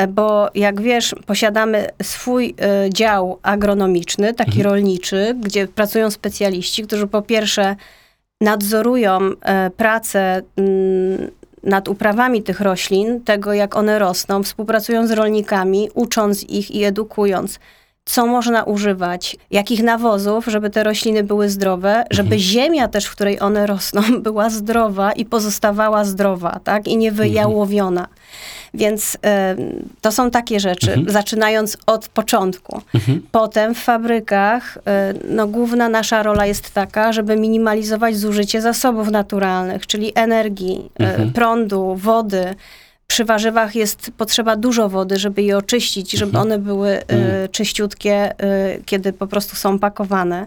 y, 0.00 0.06
bo 0.06 0.50
jak 0.54 0.80
wiesz, 0.80 1.14
posiadamy 1.26 1.88
swój 2.02 2.54
y, 2.86 2.90
dział 2.90 3.38
agronomiczny, 3.42 4.34
taki 4.34 4.62
rolniczy, 4.62 5.36
gdzie 5.40 5.68
pracują 5.68 6.10
specjaliści, 6.10 6.82
którzy 6.82 7.06
po 7.06 7.22
pierwsze 7.22 7.76
nadzorują 8.40 9.18
e, 9.42 9.70
pracę 9.70 10.42
mm, 10.56 11.30
nad 11.62 11.88
uprawami 11.88 12.42
tych 12.42 12.60
roślin, 12.60 13.20
tego 13.24 13.52
jak 13.52 13.76
one 13.76 13.98
rosną, 13.98 14.42
współpracują 14.42 15.06
z 15.06 15.10
rolnikami, 15.10 15.88
ucząc 15.94 16.42
ich 16.42 16.70
i 16.70 16.84
edukując, 16.84 17.58
co 18.04 18.26
można 18.26 18.64
używać, 18.64 19.36
jakich 19.50 19.82
nawozów, 19.82 20.46
żeby 20.46 20.70
te 20.70 20.84
rośliny 20.84 21.24
były 21.24 21.48
zdrowe, 21.48 22.04
żeby 22.10 22.38
ziemia 22.38 22.88
też, 22.88 23.06
w 23.06 23.12
której 23.12 23.40
one 23.40 23.66
rosną, 23.66 24.02
była 24.22 24.50
zdrowa 24.50 25.12
i 25.12 25.24
pozostawała 25.24 26.04
zdrowa, 26.04 26.60
tak? 26.64 26.88
I 26.88 26.96
nie 26.96 27.12
wyjałowiona. 27.12 28.08
Więc 28.74 29.18
e, 29.24 29.56
to 30.00 30.12
są 30.12 30.30
takie 30.30 30.60
rzeczy, 30.60 31.04
zaczynając 31.06 31.76
od 31.86 32.08
początku. 32.08 32.82
Potem 33.32 33.74
w 33.74 33.78
fabrykach 33.78 34.78
e, 34.86 35.14
no, 35.28 35.46
główna 35.46 35.88
nasza 35.88 36.22
rola 36.22 36.46
jest 36.46 36.70
taka, 36.70 37.12
żeby 37.12 37.36
minimalizować 37.36 38.16
zużycie 38.16 38.60
zasobów 38.60 39.10
naturalnych, 39.10 39.86
czyli 39.86 40.12
energii, 40.14 40.90
e, 41.00 41.26
prądu, 41.26 41.94
wody, 41.96 42.54
przy 43.10 43.24
warzywach 43.24 43.74
jest 43.74 44.10
potrzeba 44.16 44.56
dużo 44.56 44.88
wody, 44.88 45.18
żeby 45.18 45.42
je 45.42 45.56
oczyścić, 45.56 46.12
żeby 46.12 46.30
Mhm. 46.30 46.46
one 46.46 46.58
były 46.58 46.98
y, 46.98 47.48
czyściutkie, 47.48 48.32
y, 48.32 48.82
kiedy 48.84 49.12
po 49.12 49.26
prostu 49.26 49.56
są 49.56 49.78
pakowane. 49.78 50.46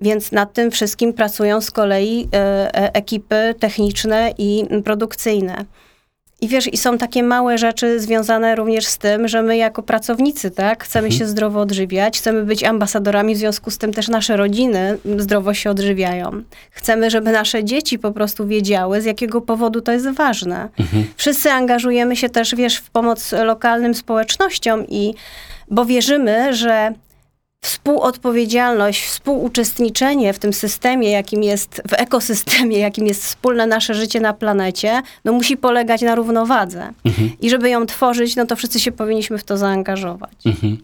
Więc 0.00 0.32
nad 0.32 0.52
tym 0.52 0.70
wszystkim 0.70 1.12
pracują 1.12 1.60
z 1.60 1.70
kolei 1.70 2.22
y, 2.22 2.28
ekipy 2.72 3.54
techniczne 3.60 4.34
i 4.38 4.64
produkcyjne. 4.84 5.64
I 6.42 6.48
wiesz, 6.48 6.72
i 6.72 6.76
są 6.76 6.98
takie 6.98 7.22
małe 7.22 7.58
rzeczy 7.58 8.00
związane 8.00 8.56
również 8.56 8.86
z 8.86 8.98
tym, 8.98 9.28
że 9.28 9.42
my 9.42 9.56
jako 9.56 9.82
pracownicy, 9.82 10.50
tak, 10.50 10.84
chcemy 10.84 11.12
się 11.12 11.26
zdrowo 11.26 11.60
odżywiać, 11.60 12.18
chcemy 12.18 12.44
być 12.44 12.64
ambasadorami, 12.64 13.34
w 13.34 13.38
związku 13.38 13.70
z 13.70 13.78
tym 13.78 13.92
też 13.92 14.08
nasze 14.08 14.36
rodziny 14.36 14.98
zdrowo 15.18 15.54
się 15.54 15.70
odżywiają. 15.70 16.42
Chcemy, 16.70 17.10
żeby 17.10 17.32
nasze 17.32 17.64
dzieci 17.64 17.98
po 17.98 18.12
prostu 18.12 18.46
wiedziały, 18.46 19.00
z 19.00 19.04
jakiego 19.04 19.40
powodu 19.40 19.80
to 19.80 19.92
jest 19.92 20.10
ważne. 20.10 20.68
Wszyscy 21.16 21.50
angażujemy 21.50 22.16
się 22.16 22.28
też, 22.28 22.54
wiesz, 22.54 22.76
w 22.76 22.90
pomoc 22.90 23.32
lokalnym 23.32 23.94
społecznościom 23.94 24.86
i 24.88 25.14
bo 25.70 25.84
wierzymy, 25.84 26.54
że 26.54 26.92
współodpowiedzialność, 27.62 29.04
współuczestniczenie 29.06 30.32
w 30.32 30.38
tym 30.38 30.52
systemie, 30.52 31.10
jakim 31.10 31.42
jest, 31.42 31.82
w 31.88 31.92
ekosystemie, 31.92 32.78
jakim 32.78 33.06
jest 33.06 33.24
wspólne 33.24 33.66
nasze 33.66 33.94
życie 33.94 34.20
na 34.20 34.32
planecie, 34.32 35.02
no 35.24 35.32
musi 35.32 35.56
polegać 35.56 36.02
na 36.02 36.14
równowadze. 36.14 36.92
I 37.40 37.50
żeby 37.50 37.70
ją 37.70 37.86
tworzyć, 37.86 38.36
no 38.36 38.46
to 38.46 38.56
wszyscy 38.56 38.80
się 38.80 38.92
powinniśmy 38.92 39.38
w 39.38 39.44
to 39.44 39.56
zaangażować. 39.56 40.32
Mhm. 40.46 40.78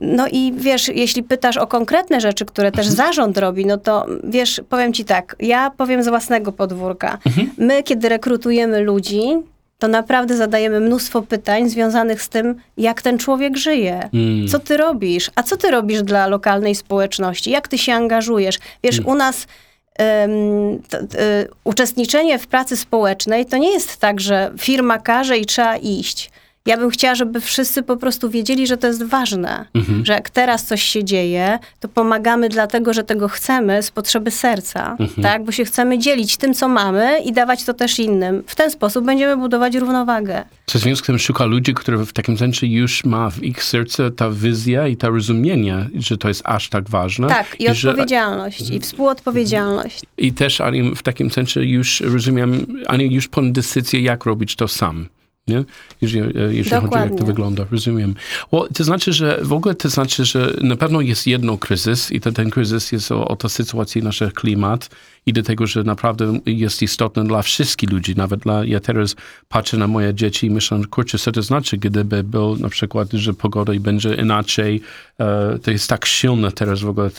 No 0.00 0.26
i 0.32 0.52
wiesz, 0.56 0.88
jeśli 0.88 1.22
pytasz 1.22 1.56
o 1.56 1.66
konkretne 1.66 2.20
rzeczy, 2.20 2.44
które 2.44 2.72
też 2.72 2.86
zarząd 2.86 3.38
robi, 3.38 3.66
no 3.66 3.76
to 3.76 4.06
wiesz, 4.24 4.60
powiem 4.68 4.92
ci 4.92 5.04
tak, 5.04 5.36
ja 5.40 5.70
powiem 5.70 6.02
z 6.02 6.08
własnego 6.08 6.52
podwórka. 6.52 7.18
My, 7.58 7.82
kiedy 7.82 8.08
rekrutujemy 8.08 8.80
ludzi, 8.80 9.22
to 9.78 9.88
naprawdę 9.88 10.36
zadajemy 10.36 10.80
mnóstwo 10.80 11.22
pytań 11.22 11.68
związanych 11.68 12.22
z 12.22 12.28
tym, 12.28 12.54
jak 12.76 13.02
ten 13.02 13.18
człowiek 13.18 13.56
żyje. 13.56 14.08
Mm. 14.14 14.48
Co 14.48 14.58
ty 14.58 14.76
robisz? 14.76 15.30
A 15.34 15.42
co 15.42 15.56
ty 15.56 15.70
robisz 15.70 16.02
dla 16.02 16.26
lokalnej 16.26 16.74
społeczności? 16.74 17.50
Jak 17.50 17.68
ty 17.68 17.78
się 17.78 17.92
angażujesz? 17.92 18.58
Wiesz, 18.82 19.00
u 19.00 19.14
nas 19.14 19.46
em, 19.98 20.30
to, 20.88 20.98
y, 20.98 21.08
uczestniczenie 21.64 22.38
w 22.38 22.46
pracy 22.46 22.76
społecznej 22.76 23.46
to 23.46 23.56
nie 23.56 23.72
jest 23.72 23.96
tak, 23.96 24.20
że 24.20 24.52
firma 24.58 24.98
każe 24.98 25.38
i 25.38 25.46
trzeba 25.46 25.76
iść. 25.76 26.30
Ja 26.68 26.76
bym 26.76 26.90
chciała, 26.90 27.14
żeby 27.14 27.40
wszyscy 27.40 27.82
po 27.82 27.96
prostu 27.96 28.30
wiedzieli, 28.30 28.66
że 28.66 28.76
to 28.76 28.86
jest 28.86 29.04
ważne, 29.04 29.64
że 30.02 30.12
jak 30.12 30.30
teraz 30.30 30.64
coś 30.64 30.82
się 30.82 31.04
dzieje, 31.04 31.58
to 31.80 31.88
pomagamy 31.88 32.48
dlatego, 32.48 32.92
że 32.92 33.04
tego 33.04 33.28
chcemy 33.28 33.82
z 33.82 33.90
potrzeby 33.90 34.30
serca, 34.30 34.96
tak? 35.22 35.44
Bo 35.44 35.52
się 35.52 35.64
chcemy 35.64 35.98
dzielić 35.98 36.36
tym, 36.36 36.54
co 36.54 36.68
mamy 36.68 37.20
i 37.24 37.32
dawać 37.32 37.64
to 37.64 37.74
też 37.74 37.98
innym. 37.98 38.42
W 38.46 38.56
ten 38.56 38.70
sposób 38.70 39.04
będziemy 39.04 39.36
budować 39.36 39.74
równowagę. 39.74 40.44
Co 40.66 40.78
w 40.78 40.82
związku 40.82 41.04
z 41.04 41.06
tym 41.06 41.18
szuka 41.18 41.44
ludzi, 41.44 41.74
które 41.74 41.98
w 41.98 42.12
takim 42.12 42.38
sensie 42.38 42.66
już 42.66 43.04
ma 43.04 43.30
w 43.30 43.42
ich 43.42 43.64
sercu 43.64 44.10
ta 44.10 44.30
wizja 44.30 44.88
i 44.88 44.96
to 44.96 45.10
rozumienie, 45.10 45.88
że 45.94 46.18
to 46.18 46.28
jest 46.28 46.42
aż 46.44 46.68
tak 46.68 46.90
ważne. 46.90 47.28
Tak, 47.28 47.56
i 47.60 47.74
że, 47.74 47.90
odpowiedzialność, 47.90 48.70
i 48.70 48.80
współodpowiedzialność. 48.80 50.02
I 50.18 50.32
też 50.32 50.60
ani 50.60 50.94
w 50.94 51.02
takim 51.02 51.30
sensie 51.30 51.62
już 51.62 52.00
rozumiem, 52.00 52.66
ani 52.86 53.14
już 53.14 53.28
podjął 53.28 53.52
decyzję, 53.52 54.00
jak 54.00 54.24
robić 54.24 54.56
to 54.56 54.68
sam. 54.68 55.08
Nie? 55.48 55.64
Jeżeli, 56.00 56.38
e, 56.38 56.54
jeżeli 56.54 56.62
chodzi 56.62 56.70
o 56.70 56.74
jak 56.74 56.82
to 56.82 56.88
Dokładnie. 56.88 57.26
wygląda, 57.26 57.66
rozumiem. 57.70 58.14
Well, 58.52 58.68
to 58.74 58.84
znaczy, 58.84 59.12
że 59.12 59.38
w 59.42 59.52
ogóle 59.52 59.74
to 59.74 59.88
znaczy, 59.88 60.24
że 60.24 60.54
na 60.62 60.76
pewno 60.76 61.00
jest 61.00 61.26
jedno 61.26 61.58
kryzys 61.58 62.12
i 62.12 62.20
to 62.20 62.32
ten 62.32 62.50
kryzys 62.50 62.92
jest 62.92 63.12
o, 63.12 63.28
o 63.28 63.36
to 63.36 63.48
sytuacji 63.48 64.02
naszych 64.02 64.32
klimat 64.34 64.90
i 65.28 65.32
do 65.32 65.42
tego, 65.42 65.66
że 65.66 65.84
naprawdę 65.84 66.38
jest 66.46 66.82
istotne 66.82 67.24
dla 67.24 67.42
wszystkich 67.42 67.90
ludzi, 67.90 68.14
nawet 68.16 68.40
dla, 68.40 68.64
ja 68.64 68.80
teraz 68.80 69.16
patrzę 69.48 69.76
na 69.76 69.86
moje 69.86 70.14
dzieci 70.14 70.46
i 70.46 70.50
myślę, 70.50 70.80
kurczę, 70.90 71.18
co 71.18 71.32
to 71.32 71.42
znaczy, 71.42 71.76
gdyby 71.76 72.24
był 72.24 72.56
na 72.56 72.68
przykład, 72.68 73.12
że 73.12 73.34
pogoda 73.34 73.74
i 73.74 73.80
będzie 73.80 74.14
inaczej, 74.14 74.80
e, 75.20 75.58
to 75.62 75.70
jest 75.70 75.88
tak 75.88 76.06
silne 76.06 76.52
teraz 76.52 76.80
w 76.80 76.88
ogóle, 76.88 77.10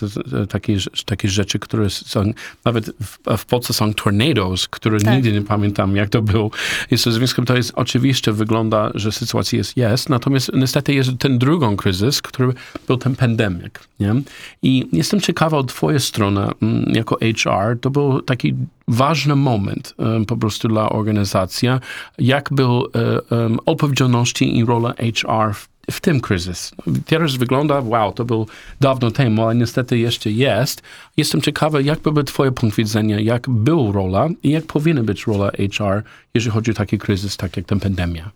takie, 0.50 0.78
takie 1.06 1.30
rzeczy, 1.30 1.60
które 1.60 1.90
są, 1.90 2.34
nawet 2.66 2.86
w, 2.86 3.38
w 3.38 3.46
Polsce 3.46 3.74
są 3.74 3.94
tornadoes, 3.94 4.68
które 4.68 5.00
Tak. 5.00 5.14
nigdy 5.14 5.32
nie 5.32 5.42
pamiętam, 5.42 5.96
jak 5.96 6.10
to 6.10 6.22
było. 6.22 6.52
Jest 6.92 7.04
to 7.04 7.12
związkiem, 7.12 7.46
to 7.46 7.56
jest 7.56 7.72
oczywiście 7.76 8.32
wygląda, 8.32 8.92
że 8.96 9.12
sytuacja 9.12 9.58
jest, 9.58 9.78
jest, 9.78 10.10
natomiast 10.10 10.52
niestety 10.54 10.94
jest 10.94 11.10
ten 11.20 11.38
drugą 11.38 11.76
kryzys, 11.78 12.22
który 12.22 12.54
był 12.88 12.98
ten 12.98 13.16
pandemik, 13.16 13.80
nie? 14.00 14.16
I 14.62 14.88
jestem 14.94 15.22
ciekawa 15.22 15.58
od 15.58 15.68
twojej 15.68 16.00
strony, 16.00 16.42
mm, 16.62 16.96
jako 16.96 17.18
HR, 17.22 17.80
to 17.82 17.90
był 17.90 17.99
taki 18.26 18.56
ważny 18.88 19.36
moment 19.36 19.94
em, 19.98 20.26
po 20.26 20.38
prostu 20.38 20.68
dla 20.68 20.90
organizacji, 20.90 21.70
jak 22.18 22.50
był 22.54 22.86
em, 23.32 23.60
odpowiedzialności 23.66 24.58
i 24.58 24.66
rola 24.66 24.94
HR 24.94 25.54
w, 25.54 25.70
w 25.92 26.02
tym 26.02 26.20
kryzys. 26.20 26.72
Teraz 27.06 27.36
wygląda, 27.36 27.82
wow, 27.86 28.12
to 28.14 28.26
był 28.26 28.48
dawno 28.82 29.12
temu, 29.12 29.44
ale 29.44 29.56
niestety 29.56 29.98
jeszcze 29.98 30.32
jest. 30.32 30.82
Jestem 31.18 31.42
ciekawy, 31.42 31.84
jak 31.84 32.00
byłby 32.00 32.24
twoje 32.24 32.52
punkt 32.52 32.78
widzenia, 32.78 33.20
jak 33.20 33.50
był 33.50 33.92
rola 33.92 34.30
i 34.44 34.50
jak 34.50 34.66
powinna 34.66 35.04
być 35.04 35.28
rola 35.28 35.52
HR, 35.52 36.04
jeżeli 36.34 36.52
chodzi 36.54 36.72
o 36.72 36.74
taki 36.74 36.98
kryzys, 36.98 37.38
tak 37.38 37.58
jak 37.58 37.66
ten 37.66 37.80
pandemia. 37.80 38.32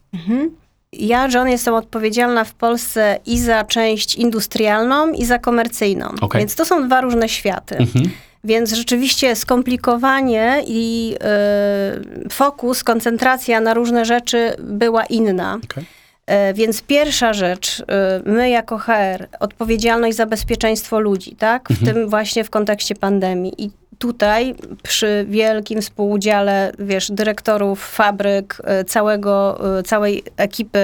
Ja, 0.99 1.27
John, 1.33 1.49
jestem 1.49 1.73
odpowiedzialna 1.73 2.43
w 2.43 2.53
Polsce 2.53 3.19
i 3.25 3.39
za 3.39 3.63
część 3.63 4.15
industrialną, 4.15 5.11
i 5.11 5.25
za 5.25 5.39
komercyjną. 5.39 6.05
Okej. 6.21 6.39
Więc 6.39 6.55
to 6.55 6.65
są 6.65 6.87
dwa 6.87 7.01
różne 7.01 7.29
światy. 7.29 7.77
Więc 8.43 8.73
rzeczywiście 8.73 9.35
skomplikowanie 9.35 10.63
i 10.67 11.15
y, 12.25 12.29
fokus, 12.29 12.83
koncentracja 12.83 13.59
na 13.59 13.73
różne 13.73 14.05
rzeczy 14.05 14.53
była 14.59 15.05
inna. 15.05 15.59
Okay. 15.63 15.85
E, 16.25 16.53
Więc 16.53 16.81
pierwsza 16.81 17.33
rzecz, 17.33 17.79
y, 17.79 17.83
my 18.25 18.49
jako 18.49 18.77
HR, 18.77 19.27
odpowiedzialność 19.39 20.17
za 20.17 20.25
bezpieczeństwo 20.25 20.99
ludzi, 20.99 21.35
tak? 21.35 21.69
W 21.69 21.85
tym 21.85 22.09
właśnie 22.09 22.43
w 22.43 22.49
kontekście 22.49 22.95
pandemii. 22.95 23.53
I 23.57 23.71
tutaj 24.03 24.55
przy 24.83 25.25
wielkim 25.29 25.81
współudziale, 25.81 26.71
wiesz, 26.79 27.11
dyrektorów 27.11 27.89
fabryk, 27.89 28.61
y, 28.81 28.85
całego, 28.85 29.59
y, 29.79 29.83
całej 29.83 30.23
ekipy 30.37 30.79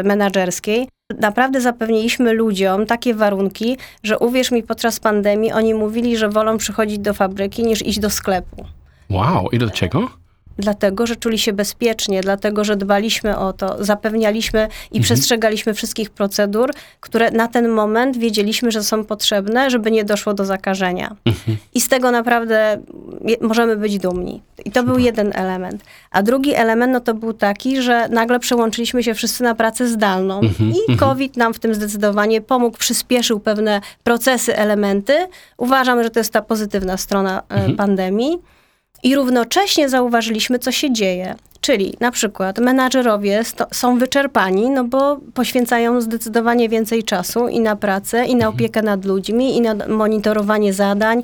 y, 0.00 0.04
menedżerskiej, 0.04 0.88
naprawdę 1.18 1.60
zapewniliśmy 1.60 2.32
ludziom 2.32 2.86
takie 2.86 3.14
warunki, 3.14 3.76
że 4.02 4.18
uwierz 4.18 4.50
mi, 4.50 4.62
podczas 4.62 5.00
pandemii 5.00 5.52
oni 5.52 5.74
mówili, 5.74 6.16
że 6.16 6.28
wolą 6.28 6.58
przychodzić 6.58 6.98
do 6.98 7.14
fabryki 7.14 7.64
niż 7.64 7.86
iść 7.86 7.98
do 7.98 8.10
sklepu. 8.10 8.64
Wow, 9.10 9.48
i 9.52 9.58
do 9.58 9.70
czego? 9.70 10.23
Dlatego, 10.58 11.06
że 11.06 11.16
czuli 11.16 11.38
się 11.38 11.52
bezpiecznie, 11.52 12.20
dlatego, 12.20 12.64
że 12.64 12.76
dbaliśmy 12.76 13.38
o 13.38 13.52
to, 13.52 13.84
zapewnialiśmy 13.84 14.68
i 14.92 15.00
przestrzegaliśmy 15.00 15.74
wszystkich 15.74 16.10
procedur, 16.10 16.70
które 17.00 17.30
na 17.30 17.48
ten 17.48 17.68
moment 17.68 18.16
wiedzieliśmy, 18.16 18.70
że 18.70 18.82
są 18.82 19.04
potrzebne, 19.04 19.70
żeby 19.70 19.90
nie 19.90 20.04
doszło 20.04 20.34
do 20.34 20.44
zakażenia. 20.44 21.16
I 21.74 21.80
z 21.80 21.88
tego 21.88 22.10
naprawdę 22.10 22.78
możemy 23.40 23.76
być 23.76 23.98
dumni. 23.98 24.42
I 24.64 24.70
to 24.70 24.82
był 24.82 24.98
jeden 24.98 25.32
element. 25.34 25.82
A 26.10 26.22
drugi 26.22 26.54
element, 26.54 26.92
no 26.92 27.00
to 27.00 27.14
był 27.14 27.32
taki, 27.32 27.82
że 27.82 28.08
nagle 28.08 28.38
przełączyliśmy 28.40 29.02
się 29.02 29.14
wszyscy 29.14 29.42
na 29.42 29.54
pracę 29.54 29.88
zdalną. 29.88 30.40
I 30.90 30.96
COVID 30.96 31.36
nam 31.36 31.54
w 31.54 31.58
tym 31.58 31.74
zdecydowanie 31.74 32.40
pomógł, 32.40 32.78
przyspieszył 32.78 33.40
pewne 33.40 33.80
procesy, 34.04 34.56
elementy. 34.56 35.12
Uważam, 35.56 36.02
że 36.02 36.10
to 36.10 36.20
jest 36.20 36.32
ta 36.32 36.42
pozytywna 36.42 36.96
strona 36.96 37.42
e, 37.48 37.70
pandemii. 37.72 38.38
I 39.04 39.14
równocześnie 39.14 39.88
zauważyliśmy, 39.88 40.58
co 40.58 40.72
się 40.72 40.92
dzieje. 40.92 41.34
Czyli 41.60 41.94
na 42.00 42.10
przykład 42.10 42.58
menadżerowie 42.58 43.42
są 43.72 43.98
wyczerpani, 43.98 44.70
no 44.70 44.84
bo 44.84 45.20
poświęcają 45.34 46.00
zdecydowanie 46.00 46.68
więcej 46.68 47.02
czasu 47.02 47.48
i 47.48 47.60
na 47.60 47.76
pracę, 47.76 48.24
i 48.24 48.36
na 48.36 48.48
opiekę 48.48 48.82
nad 48.82 49.04
ludźmi, 49.04 49.56
i 49.56 49.60
na 49.60 49.74
monitorowanie 49.88 50.72
zadań, 50.72 51.22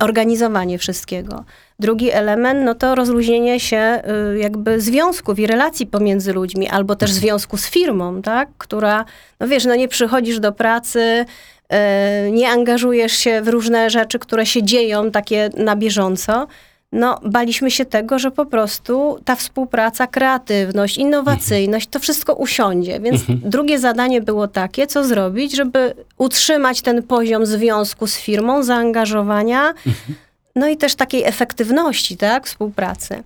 organizowanie 0.00 0.78
wszystkiego. 0.78 1.44
Drugi 1.78 2.10
element, 2.10 2.64
no 2.64 2.74
to 2.74 2.94
rozluźnienie 2.94 3.60
się 3.60 4.02
y, 4.34 4.38
jakby 4.38 4.80
związków 4.80 5.38
i 5.38 5.46
relacji 5.46 5.86
pomiędzy 5.86 6.32
ludźmi, 6.32 6.68
albo 6.68 6.96
też 6.96 7.12
związku 7.12 7.56
z 7.56 7.66
firmą, 7.66 8.22
tak? 8.22 8.48
Która, 8.58 9.04
no 9.40 9.48
wiesz, 9.48 9.64
no 9.64 9.74
nie 9.74 9.88
przychodzisz 9.88 10.40
do 10.40 10.52
pracy, 10.52 11.24
e, 11.68 12.30
nie 12.30 12.50
angażujesz 12.50 13.12
się 13.12 13.42
w 13.42 13.48
różne 13.48 13.90
rzeczy, 13.90 14.18
które 14.18 14.46
się 14.46 14.62
dzieją 14.62 15.10
takie 15.10 15.50
na 15.56 15.76
bieżąco, 15.76 16.46
no 16.92 17.20
baliśmy 17.24 17.70
się 17.70 17.84
tego, 17.84 18.18
że 18.18 18.30
po 18.30 18.46
prostu 18.46 19.18
ta 19.24 19.36
współpraca, 19.36 20.06
kreatywność, 20.06 20.96
innowacyjność, 20.96 21.88
to 21.88 21.98
wszystko 21.98 22.34
usiądzie. 22.34 23.00
Więc 23.00 23.22
drugie 23.28 23.78
zadanie 23.78 24.20
było 24.20 24.48
takie, 24.48 24.86
co 24.86 25.04
zrobić, 25.04 25.56
żeby 25.56 25.94
utrzymać 26.18 26.82
ten 26.82 27.02
poziom 27.02 27.46
związku 27.46 28.06
z 28.06 28.16
firmą, 28.16 28.62
zaangażowania, 28.62 29.74
no 30.56 30.68
i 30.68 30.76
też 30.76 30.94
takiej 30.94 31.24
efektywności, 31.24 32.16
tak, 32.16 32.46
współpracy. 32.46 33.22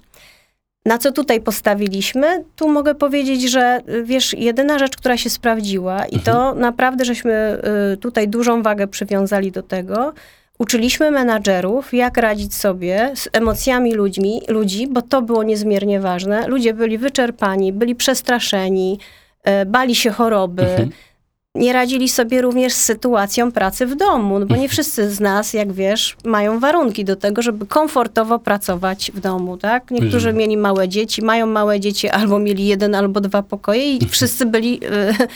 Na 0.87 0.99
co 0.99 1.13
tutaj 1.13 1.41
postawiliśmy? 1.41 2.45
Tu 2.57 2.69
mogę 2.69 2.95
powiedzieć, 2.95 3.51
że 3.51 3.81
y, 3.89 4.05
wiesz, 4.05 4.33
jedyna 4.33 4.79
rzecz, 4.79 4.97
która 4.97 5.17
się 5.17 5.31
sprawdziła 5.31 6.07
i 6.07 6.21
to 6.21 6.55
naprawdę 6.55 7.05
żeśmy 7.05 7.63
y, 7.93 7.97
tutaj 7.97 8.29
dużą 8.29 8.63
wagę 8.63 8.87
przywiązali 8.87 9.53
do 9.53 9.63
tego, 9.63 10.13
uczyliśmy 10.59 11.11
menadżerów, 11.11 11.95
jak 11.95 12.17
radzić 12.17 12.55
sobie 12.55 13.13
z 13.15 13.29
emocjami 13.33 13.95
ludźmi, 13.95 14.43
ludzi, 14.49 14.87
bo 14.87 15.03
to 15.03 15.23
było 15.23 15.43
niezmiernie 15.43 16.01
ważne. 16.01 16.49
Ludzie 16.49 16.75
byli 16.75 16.99
wyczerpani, 16.99 17.73
byli 17.73 17.95
przestraszeni, 17.95 18.99
e, 19.45 19.67
bali 19.67 19.95
się 19.95 20.11
choroby. 20.11 20.63
Mhm. 20.63 20.91
Nie 21.55 21.73
radzili 21.73 22.09
sobie 22.09 22.43
również 22.43 22.73
z 22.73 22.85
sytuacją 22.85 23.53
pracy 23.53 23.87
w 23.87 23.97
domu, 23.97 24.39
no 24.39 24.47
bo 24.47 24.57
nie 24.57 24.69
wszyscy 24.69 25.11
z 25.11 25.21
nas, 25.21 25.53
jak 25.53 25.73
wiesz, 25.73 26.17
mają 26.25 26.61
warunki 26.61 27.05
do 27.05 27.17
tego, 27.17 27.43
żeby 27.43 27.67
komfortowo 27.67 28.39
pracować 28.39 29.11
w 29.15 29.21
domu, 29.21 29.57
tak? 29.57 29.91
Niektórzy 29.91 30.33
mieli 30.33 30.57
małe 30.57 30.89
dzieci, 30.89 31.23
mają 31.23 31.47
małe 31.47 31.81
dzieci, 31.81 32.09
albo 32.09 32.39
mieli 32.39 32.67
jeden 32.67 32.95
albo 32.95 33.21
dwa 33.21 33.43
pokoje 33.43 33.93
i 33.93 34.09
wszyscy 34.09 34.47
byli 34.47 34.81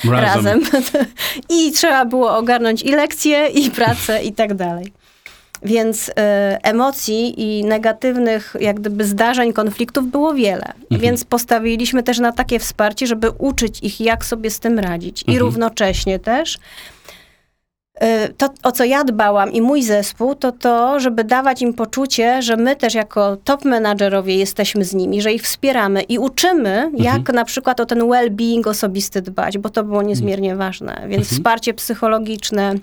e, 0.04 0.10
Razem. 0.10 0.62
razem. 0.72 1.06
I 1.58 1.72
trzeba 1.72 2.04
było 2.04 2.36
ogarnąć 2.36 2.82
i 2.82 2.90
lekcje, 2.90 3.46
i 3.46 3.70
pracę, 3.70 4.22
i 4.22 4.32
tak 4.32 4.54
dalej. 4.54 4.92
Więc 5.62 6.10
e, 6.16 6.58
emocji 6.62 7.42
i 7.42 7.64
negatywnych 7.64 8.56
jak 8.60 8.80
gdyby 8.80 9.04
zdarzeń, 9.04 9.52
konfliktów 9.52 10.10
było 10.10 10.34
wiele. 10.34 10.72
Więc 10.90 11.24
postawiliśmy 11.24 12.02
też 12.02 12.18
na 12.18 12.32
takie 12.32 12.58
wsparcie, 12.58 13.06
żeby 13.06 13.30
uczyć 13.30 13.80
ich, 13.82 14.00
jak 14.00 14.24
sobie 14.24 14.50
z 14.50 14.60
tym 14.60 14.78
radzić. 14.78 15.24
I 15.26 15.38
równocześnie 15.38 16.18
też 16.18 16.58
e, 17.94 18.28
to, 18.28 18.48
o 18.62 18.72
co 18.72 18.84
ja 18.84 19.04
dbałam 19.04 19.52
i 19.52 19.60
mój 19.60 19.82
zespół, 19.82 20.34
to 20.34 20.52
to, 20.52 21.00
żeby 21.00 21.24
dawać 21.24 21.62
im 21.62 21.74
poczucie, 21.74 22.42
że 22.42 22.56
my 22.56 22.76
też 22.76 22.94
jako 22.94 23.36
top 23.36 23.64
menadżerowie 23.64 24.36
jesteśmy 24.36 24.84
z 24.84 24.94
nimi, 24.94 25.22
że 25.22 25.32
ich 25.32 25.42
wspieramy 25.42 26.02
i 26.02 26.18
uczymy, 26.18 26.90
jak 26.94 27.32
na 27.32 27.44
przykład 27.44 27.80
o 27.80 27.86
ten 27.86 27.98
well-being 27.98 28.68
osobisty 28.68 29.22
dbać, 29.22 29.58
bo 29.58 29.68
to 29.68 29.84
było 29.84 30.02
niezmiernie 30.02 30.56
ważne. 30.56 31.02
Więc 31.08 31.28
wsparcie 31.28 31.74
psychologiczne, 31.74 32.74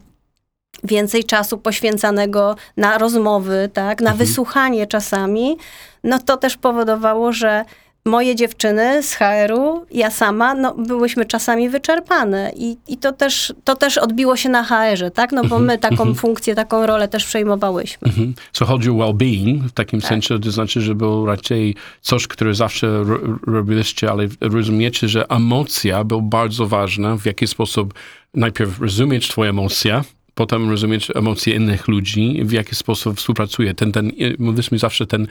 więcej 0.84 1.24
czasu 1.24 1.58
poświęcanego 1.58 2.56
na 2.78 2.98
rozmowy, 2.98 3.70
tak, 3.74 4.02
na 4.02 4.14
wysłuchanie 4.14 4.88
czasami, 4.88 5.58
no 6.04 6.20
to 6.20 6.38
też 6.38 6.58
powodowało, 6.58 7.32
że 7.34 7.66
moje 8.06 8.36
dziewczyny 8.36 9.04
z 9.04 9.14
HR-u, 9.14 9.86
ja 9.92 10.12
sama, 10.12 10.54
no 10.54 10.74
byłyśmy 10.76 11.26
czasami 11.26 11.70
wyczerpane 11.70 12.52
i, 12.56 12.78
i 12.88 12.98
to, 12.98 13.12
też, 13.12 13.54
to 13.64 13.76
też 13.76 13.98
odbiło 13.98 14.36
się 14.36 14.50
na 14.50 14.64
HR-ze, 14.64 15.12
tak, 15.12 15.32
no 15.32 15.44
bo 15.44 15.60
my 15.60 15.78
taką 15.78 16.14
funkcję, 16.16 16.56
taką 16.56 16.86
rolę 16.86 17.08
też 17.08 17.26
przejmowałyśmy. 17.26 18.08
Mhm. 18.08 18.34
So 18.54 18.66
chodzi 18.66 18.90
o 18.90 18.94
well-being 18.94 19.60
w 19.68 19.72
takim 19.72 20.02
Tak. 20.02 20.10
sensie, 20.10 20.40
to 20.40 20.52
znaczy, 20.52 20.82
że 20.82 20.96
był 20.96 21.26
raczej 21.26 21.76
coś, 22.02 22.28
które 22.28 22.54
zawsze 22.56 22.88
ro- 23.04 23.20
robiliście, 23.48 24.12
ale 24.12 24.28
rozumiecie, 24.42 25.08
że 25.08 25.26
emocja 25.30 26.04
był 26.04 26.22
bardzo 26.22 26.68
ważna, 26.68 27.16
w 27.18 27.26
jaki 27.26 27.48
sposób 27.48 27.94
najpierw 28.34 28.80
rozumieć 28.82 29.28
twoje 29.28 29.50
emocje, 29.50 30.02
potem 30.38 30.70
rozumieć 30.70 31.08
emocje 31.16 31.56
innych 31.56 31.88
ludzi, 31.88 32.40
w 32.44 32.52
jaki 32.52 32.76
sposób 32.76 33.18
współpracuje. 33.18 33.74
Ten, 33.74 33.92
ten, 33.92 34.12
mówiliśmy 34.40 34.80
zawsze, 34.80 35.08
ten 35.08 35.28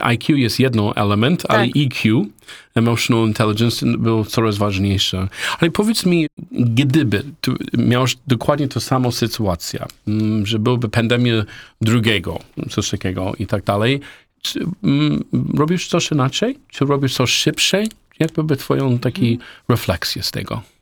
IQ 0.00 0.36
jest 0.36 0.60
jedno 0.60 0.96
element, 0.96 1.42
ale 1.48 1.66
Tak. 1.66 1.76
EQ, 1.76 2.26
emotional 2.74 3.26
intelligence, 3.26 3.86
był 3.86 4.24
coraz 4.24 4.56
ważniejsze. 4.58 5.28
Ale 5.60 5.70
powiedz 5.70 6.06
mi, 6.06 6.26
gdyby 6.52 7.22
tu 7.40 7.54
miałeś 7.78 8.16
dokładnie 8.26 8.68
tą 8.68 8.80
samą 8.80 9.10
sytuację, 9.10 9.84
mm, 10.08 10.46
że 10.46 10.58
byłaby 10.58 10.88
pandemia 10.88 11.44
drugiego, 11.80 12.40
coś 12.70 12.90
takiego 12.90 13.32
i 13.38 13.46
tak 13.46 13.64
dalej, 13.64 14.00
czy 14.42 14.66
mm, 14.84 15.24
robisz 15.54 15.88
coś 15.88 16.10
inaczej? 16.10 16.58
Czy 16.68 16.84
robisz 16.84 17.14
coś 17.14 17.30
szybsze? 17.30 17.84
Jak 18.18 18.32
byłby 18.32 18.56
twoją 18.56 18.98
taki 18.98 19.38
refleksję 19.68 20.22
z 20.22 20.30
tego? 20.30 20.73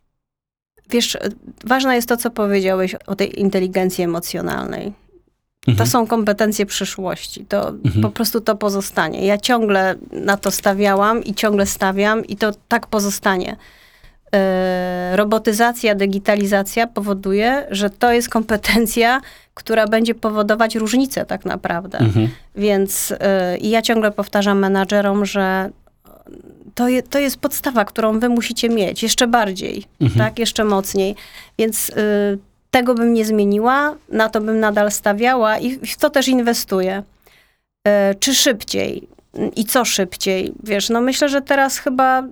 Wiesz, 0.93 1.19
ważne 1.65 1.95
jest 1.97 2.09
to, 2.09 2.17
co 2.17 2.31
powiedziałeś 2.31 2.95
o 2.95 3.15
tej 3.15 3.41
inteligencji 3.41 4.05
emocjonalnej. 4.05 4.93
To 5.65 5.71
Mhm. 5.71 5.89
są 5.91 6.07
kompetencje 6.07 6.67
przyszłości. 6.67 7.45
To 7.49 7.73
po 8.03 8.11
prostu 8.11 8.41
to 8.41 8.57
pozostanie. 8.57 9.27
Ja 9.27 9.39
ciągle 9.39 9.95
na 10.13 10.37
to 10.37 10.51
stawiałam 10.51 11.25
i 11.25 11.35
ciągle 11.35 11.67
stawiam 11.67 12.25
i 12.27 12.37
to 12.37 12.53
tak 12.69 12.87
pozostanie. 12.87 13.57
E, 14.35 15.13
robotyzacja, 15.17 15.95
digitalizacja 15.95 16.87
powoduje, 16.87 17.67
że 17.71 17.91
to 17.91 18.13
jest 18.13 18.29
kompetencja, 18.29 19.21
która 19.55 19.87
będzie 19.87 20.15
powodować 20.15 20.75
różnicę 20.75 21.25
tak 21.27 21.45
naprawdę. 21.45 21.99
Mhm. 21.99 22.29
Więc 22.57 23.15
i 23.61 23.71
ja 23.71 23.83
ciągle 23.83 24.11
powtarzam 24.13 24.59
menadżerom, 24.59 25.27
że 25.27 25.71
to, 26.75 26.89
je, 26.89 27.03
to 27.03 27.19
jest 27.19 27.37
podstawa, 27.37 27.85
którą 27.85 28.19
wy 28.21 28.29
musicie 28.29 28.69
mieć 28.69 29.03
jeszcze 29.03 29.27
bardziej, 29.27 29.85
tak, 30.19 30.39
jeszcze 30.39 30.65
mocniej. 30.65 31.15
Więc 31.59 31.89
y, 31.89 32.39
tego 32.71 32.95
bym 32.95 33.15
nie 33.15 33.25
zmieniła, 33.25 33.95
na 34.09 34.29
to 34.29 34.41
bym 34.41 34.61
nadal 34.61 34.91
stawiała 34.91 35.59
i 35.59 35.87
w 35.87 35.97
to 35.97 36.11
też 36.11 36.29
inwestuję. 36.29 37.03
Y, 37.89 38.15
czy 38.21 38.35
szybciej? 38.35 39.09
I 39.57 39.65
co 39.65 39.85
szybciej? 39.85 40.53
Wiesz, 40.65 40.91
no 40.91 41.01
myślę, 41.01 41.29
że 41.29 41.41
teraz 41.43 41.79
chyba 41.79 42.23
y, 42.23 42.25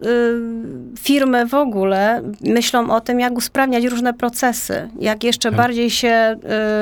firmy 0.99 1.47
w 1.47 1.55
ogóle 1.55 2.23
myślą 2.41 2.91
o 2.91 3.01
tym, 3.01 3.21
jak 3.21 3.33
usprawniać 3.33 3.85
różne 3.85 4.15
procesy, 4.15 4.89
jak 4.99 5.25
jeszcze 5.25 5.49
Tak. 5.49 5.57
bardziej 5.57 5.91
się 5.91 6.37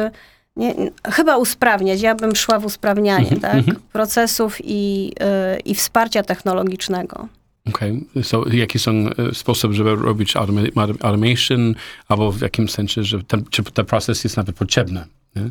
y, 0.06 0.10
nie, 0.58 0.74
chyba 1.04 1.36
usprawniać. 1.36 2.00
Ja 2.00 2.14
bym 2.14 2.36
szła 2.36 2.58
w 2.58 2.64
usprawnianie 2.64 3.36
tak? 3.40 3.64
procesów 3.92 4.58
i, 4.64 5.12
y, 5.56 5.60
i 5.60 5.74
wsparcia 5.74 6.22
technologicznego. 6.22 7.28
Okej, 7.68 8.04
so 8.22 8.44
jakie 8.52 8.78
są 8.78 8.92
e, 8.92 9.34
sposoby, 9.34 9.74
żeby 9.74 9.96
robić 9.96 10.36
automa- 10.36 10.94
automation, 11.00 11.74
albo 12.08 12.32
w 12.32 12.40
jakim 12.40 12.68
sensie, 12.68 13.04
że 13.04 13.22
ten, 13.22 13.44
czy 13.50 13.62
ten 13.62 13.86
proces 13.86 14.24
jest 14.24 14.36
nawet 14.36 14.56
potrzebny? 14.56 15.04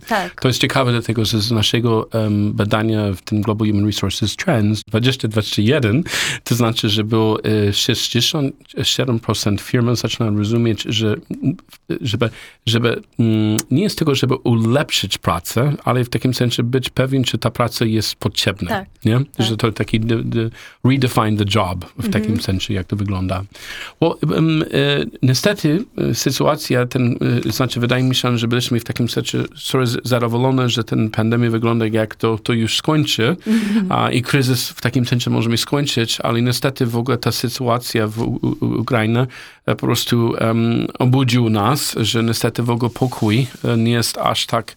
Tak. 0.08 0.42
To 0.42 0.48
jest 0.48 0.62
ciekawe, 0.62 0.92
dlatego 0.92 1.26
że 1.26 1.42
z 1.42 1.52
naszego 1.52 2.10
um, 2.14 2.54
badania 2.54 3.14
w 3.14 3.22
tym 3.22 3.42
Global 3.42 3.68
Human 3.68 3.86
Resources 3.86 4.36
Trends 4.36 4.82
2021, 4.88 6.04
to 6.44 6.56
znaczy, 6.56 6.90
że 6.90 7.04
było 7.04 7.44
e, 7.44 7.72
67% 7.72 9.60
firm 9.60 9.96
zaczyna 9.96 10.30
rozumieć, 10.30 10.84
że 10.84 11.16
żeby, 12.02 12.30
żeby 12.66 13.02
mm, 13.20 13.58
nie 13.72 13.84
jest 13.84 14.00
tego, 14.00 14.16
żeby 14.16 14.36
ulepszyć 14.36 15.18
pracę, 15.18 15.74
ale 15.84 16.04
w 16.04 16.10
takim 16.10 16.34
sensie 16.34 16.64
być 16.64 16.90
pewien, 16.90 17.24
czy 17.24 17.38
ta 17.38 17.52
praca 17.52 17.86
jest 17.86 18.16
potrzebna. 18.16 18.70
Tak. 18.70 18.88
Nie? 19.06 19.20
Że 19.40 19.58
to 19.58 19.72
taki 19.72 20.00
de, 20.00 20.24
de, 20.24 20.50
redefine 20.84 21.38
the 21.38 21.46
job 21.56 21.86
w 21.98 22.10
takim 22.10 22.42
sensie, 22.42 22.74
jak 22.74 22.88
to 22.88 22.96
wygląda. 22.96 23.44
Well, 24.02 24.14
um, 24.22 24.64
e, 24.64 24.66
niestety 25.22 25.86
e, 25.98 26.16
sytuacja, 26.16 26.86
ten, 26.86 27.18
e, 27.48 27.52
znaczy 27.52 27.80
wydaje 27.80 28.04
mi 28.04 28.16
się, 28.16 28.38
że 28.38 28.48
byliśmy 28.48 28.80
w 28.80 28.84
takim 28.84 29.10
sensie 29.10 29.44
coraz 29.78 29.98
zadowolone, 30.04 30.70
że 30.70 30.84
ten 30.84 31.10
pandemia 31.10 31.50
wygląda 31.50 31.88
jak 31.88 32.16
to, 32.16 32.38
to 32.38 32.54
już 32.54 32.78
skończy 32.78 33.36
a, 33.90 34.12
i 34.12 34.22
kryzys 34.22 34.70
w 34.70 34.82
takim 34.82 35.06
sensie 35.06 35.30
możemy 35.30 35.58
skończyć, 35.58 36.22
ale 36.22 36.42
niestety 36.42 36.86
w 36.86 36.98
ogóle 36.98 37.18
ta 37.18 37.32
sytuacja 37.32 38.08
w 38.08 38.20
U- 38.22 38.40
U- 38.62 38.80
Ukrainie 38.80 39.28
po 39.66 39.76
prostu 39.76 40.34
um, 40.42 40.88
obudził 41.00 41.50
nas, 41.50 41.96
że 42.00 42.24
niestety 42.24 42.64
w 42.64 42.70
ogóle 42.70 42.92
pokój 42.92 43.48
e, 43.64 43.78
nie 43.78 43.92
jest 43.92 44.18
aż 44.18 44.46
tak 44.46 44.76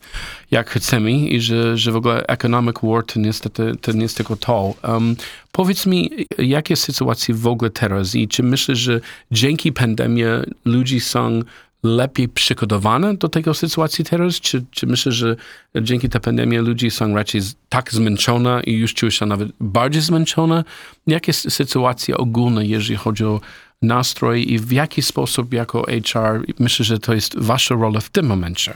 jak 0.51 0.71
chcemy 0.71 1.13
i 1.13 1.41
że, 1.41 1.79
że 1.79 1.93
w 1.93 1.97
ogóle 1.97 2.27
economic 2.27 2.77
war 2.83 3.05
to 3.05 3.21
niestety 3.21 3.73
to 3.81 3.93
nie 3.93 4.03
jest 4.03 4.17
tylko 4.17 4.37
to. 4.37 4.75
Um, 4.89 5.17
powiedz 5.53 5.87
mi, 5.87 6.11
jakie 6.39 6.77
sytuacje 6.77 7.35
w 7.35 7.47
ogóle 7.47 7.71
teraz 7.71 8.15
i 8.15 8.29
czy 8.29 8.43
myślisz, 8.43 8.79
że 8.79 9.01
dzięki 9.31 9.73
pandemii 9.73 10.25
ludzie 10.65 11.01
są 11.01 11.43
lepiej 11.83 12.29
przygotowane 12.29 13.15
do 13.15 13.29
tego 13.29 13.55
sytuacji 13.55 14.05
teraz? 14.05 14.35
Czy, 14.41 14.65
czy 14.71 14.87
myślisz, 14.87 15.15
że 15.15 15.37
dzięki 15.83 16.09
tej 16.09 16.21
pandemii 16.21 16.59
ludzie 16.59 16.91
są 16.91 17.15
raczej 17.15 17.41
tak 17.69 17.93
zmęczone 17.93 18.63
i 18.67 18.73
już 18.73 18.95
czują 18.95 19.11
się 19.11 19.27
nawet 19.27 19.49
bardziej 19.61 20.03
zmęczone? 20.03 20.65
Jakie 21.07 21.31
jest 21.31 21.53
sytuacja 21.53 22.17
ogólna, 22.17 22.63
jeżeli 22.63 22.97
chodzi 22.97 23.25
o 23.25 23.41
nastrój 23.83 24.53
i 24.53 24.59
w 24.59 24.73
jaki 24.73 25.03
sposób 25.03 25.53
jako 25.53 25.83
HR 25.83 26.45
myślę, 26.59 26.85
że 26.85 26.99
to 26.99 27.15
jest 27.15 27.39
wasza 27.39 27.75
rola 27.75 28.01
w 28.01 28.09
tym 28.09 28.27
momencie? 28.27 28.75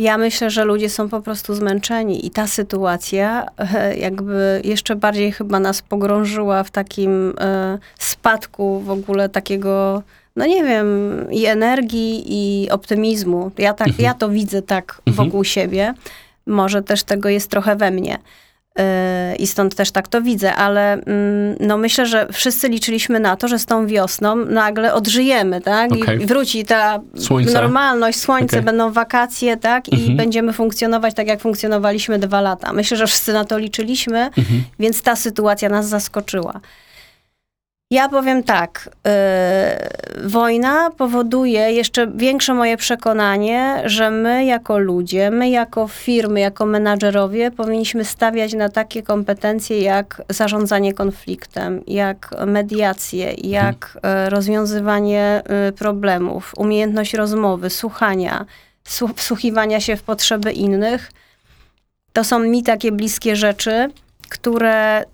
Ja 0.00 0.18
myślę, 0.18 0.50
że 0.50 0.64
ludzie 0.64 0.88
są 0.90 1.08
po 1.08 1.20
prostu 1.20 1.54
zmęczeni 1.54 2.26
i 2.26 2.30
ta 2.30 2.46
sytuacja 2.46 3.46
e, 3.58 3.96
jakby 3.96 4.62
jeszcze 4.64 4.96
bardziej 4.96 5.32
chyba 5.32 5.60
nas 5.60 5.82
pogrążyła 5.82 6.64
w 6.64 6.70
takim 6.70 7.34
e, 7.40 7.78
spadku 7.98 8.80
w 8.80 8.90
ogóle 8.90 9.28
takiego, 9.28 10.02
no 10.40 10.46
nie 10.46 10.64
wiem, 10.64 10.86
i 11.30 11.46
energii, 11.46 12.24
i 12.26 12.70
optymizmu. 12.70 13.50
Ja, 13.58 13.74
tak, 13.74 13.88
ja 13.98 14.14
to 14.14 14.28
widzę 14.28 14.62
tak 14.62 15.02
wokół 15.06 15.44
siebie. 15.44 15.94
Może 16.46 16.82
też 16.82 17.02
tego 17.02 17.28
jest 17.28 17.50
trochę 17.50 17.76
we 17.76 17.90
mnie. 17.90 18.18
E, 18.78 19.36
I 19.38 19.46
stąd 19.46 19.74
też 19.74 19.90
tak 19.90 20.08
to 20.08 20.22
widzę, 20.22 20.54
ale 20.54 20.92
mm, 20.92 21.56
no 21.60 21.76
myślę, 21.78 22.06
że 22.06 22.26
wszyscy 22.32 22.68
liczyliśmy 22.68 23.20
na 23.20 23.36
to, 23.36 23.48
że 23.48 23.58
z 23.58 23.66
tą 23.66 23.86
wiosną 23.86 24.36
nagle 24.36 24.94
odżyjemy, 24.94 25.60
tak? 25.60 25.96
I- 25.96 26.02
Okej. 26.02 26.22
I 26.22 26.26
wróci 26.26 26.64
ta 26.64 27.00
Słońce. 27.18 27.52
normalność, 27.52 28.18
słońce, 28.20 28.56
Okej. 28.56 28.62
będą 28.62 28.92
wakacje, 28.92 29.56
tak? 29.56 29.88
I 29.88 30.14
będziemy 30.14 30.52
funkcjonować 30.52 31.14
tak, 31.14 31.26
jak 31.26 31.40
funkcjonowaliśmy 31.40 32.18
dwa 32.18 32.40
lata. 32.40 32.72
Myślę, 32.72 32.96
że 32.96 33.06
wszyscy 33.06 33.32
na 33.32 33.44
to 33.44 33.58
liczyliśmy, 33.58 34.30
więc 34.78 35.02
ta 35.02 35.16
sytuacja 35.16 35.68
nas 35.68 35.88
zaskoczyła. 35.88 36.60
Ja 37.92 38.08
powiem 38.08 38.42
tak. 38.42 38.90
Yy, 39.04 40.28
wojna 40.28 40.90
powoduje 40.90 41.72
jeszcze 41.72 42.06
większe 42.06 42.54
moje 42.54 42.76
przekonanie, 42.76 43.82
że 43.84 44.10
my 44.10 44.44
jako 44.44 44.78
ludzie, 44.78 45.30
my 45.30 45.50
jako 45.50 45.88
firmy, 45.88 46.40
jako 46.40 46.66
menadżerowie 46.66 47.50
powinniśmy 47.50 48.04
stawiać 48.04 48.54
na 48.54 48.68
takie 48.68 49.02
kompetencje 49.02 49.80
jak 49.80 50.22
zarządzanie 50.28 50.92
konfliktem, 50.92 51.82
jak 51.86 52.30
mediacje, 52.46 53.32
jak 53.32 53.98
yy, 54.04 54.30
rozwiązywanie 54.30 55.42
yy, 55.66 55.72
problemów, 55.72 56.52
umiejętność 56.56 57.14
rozmowy, 57.14 57.70
słuchania, 57.70 58.46
słu- 58.88 59.14
wsłuchiwania 59.14 59.80
się 59.80 59.96
w 59.96 60.02
potrzeby 60.02 60.52
innych. 60.52 61.10
To 62.12 62.24
są 62.24 62.38
mi 62.38 62.62
takie 62.62 62.92
bliskie 62.92 63.36
rzeczy 63.36 63.90
które 64.30 65.02
y, 65.02 65.06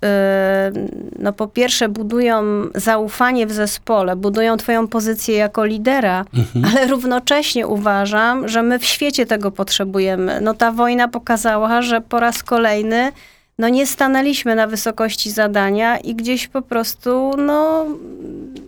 no 1.19 1.33
po 1.33 1.47
pierwsze 1.47 1.89
budują 1.89 2.43
zaufanie 2.75 3.47
w 3.47 3.53
zespole, 3.53 4.17
budują 4.17 4.57
twoją 4.57 4.89
pozycję 4.89 5.37
jako 5.37 5.65
lidera, 5.65 6.25
ale 6.67 6.87
równocześnie 6.87 7.67
uważam, 7.67 8.49
że 8.49 8.63
my 8.63 8.79
w 8.79 8.85
świecie 8.85 9.27
tego 9.27 9.51
potrzebujemy. 9.51 10.41
No 10.41 10.55
ta 10.55 10.73
wojna 10.73 11.09
pokazała, 11.09 11.83
że 11.83 12.01
po 12.01 12.21
raz 12.21 12.43
kolejny 12.43 13.13
no 13.59 13.69
nie 13.69 13.87
stanęliśmy 13.87 14.55
na 14.55 14.67
wysokości 14.67 15.31
zadania 15.31 15.99
i 15.99 16.15
gdzieś 16.15 16.49
po 16.49 16.63
prostu 16.63 17.33
no 17.37 17.87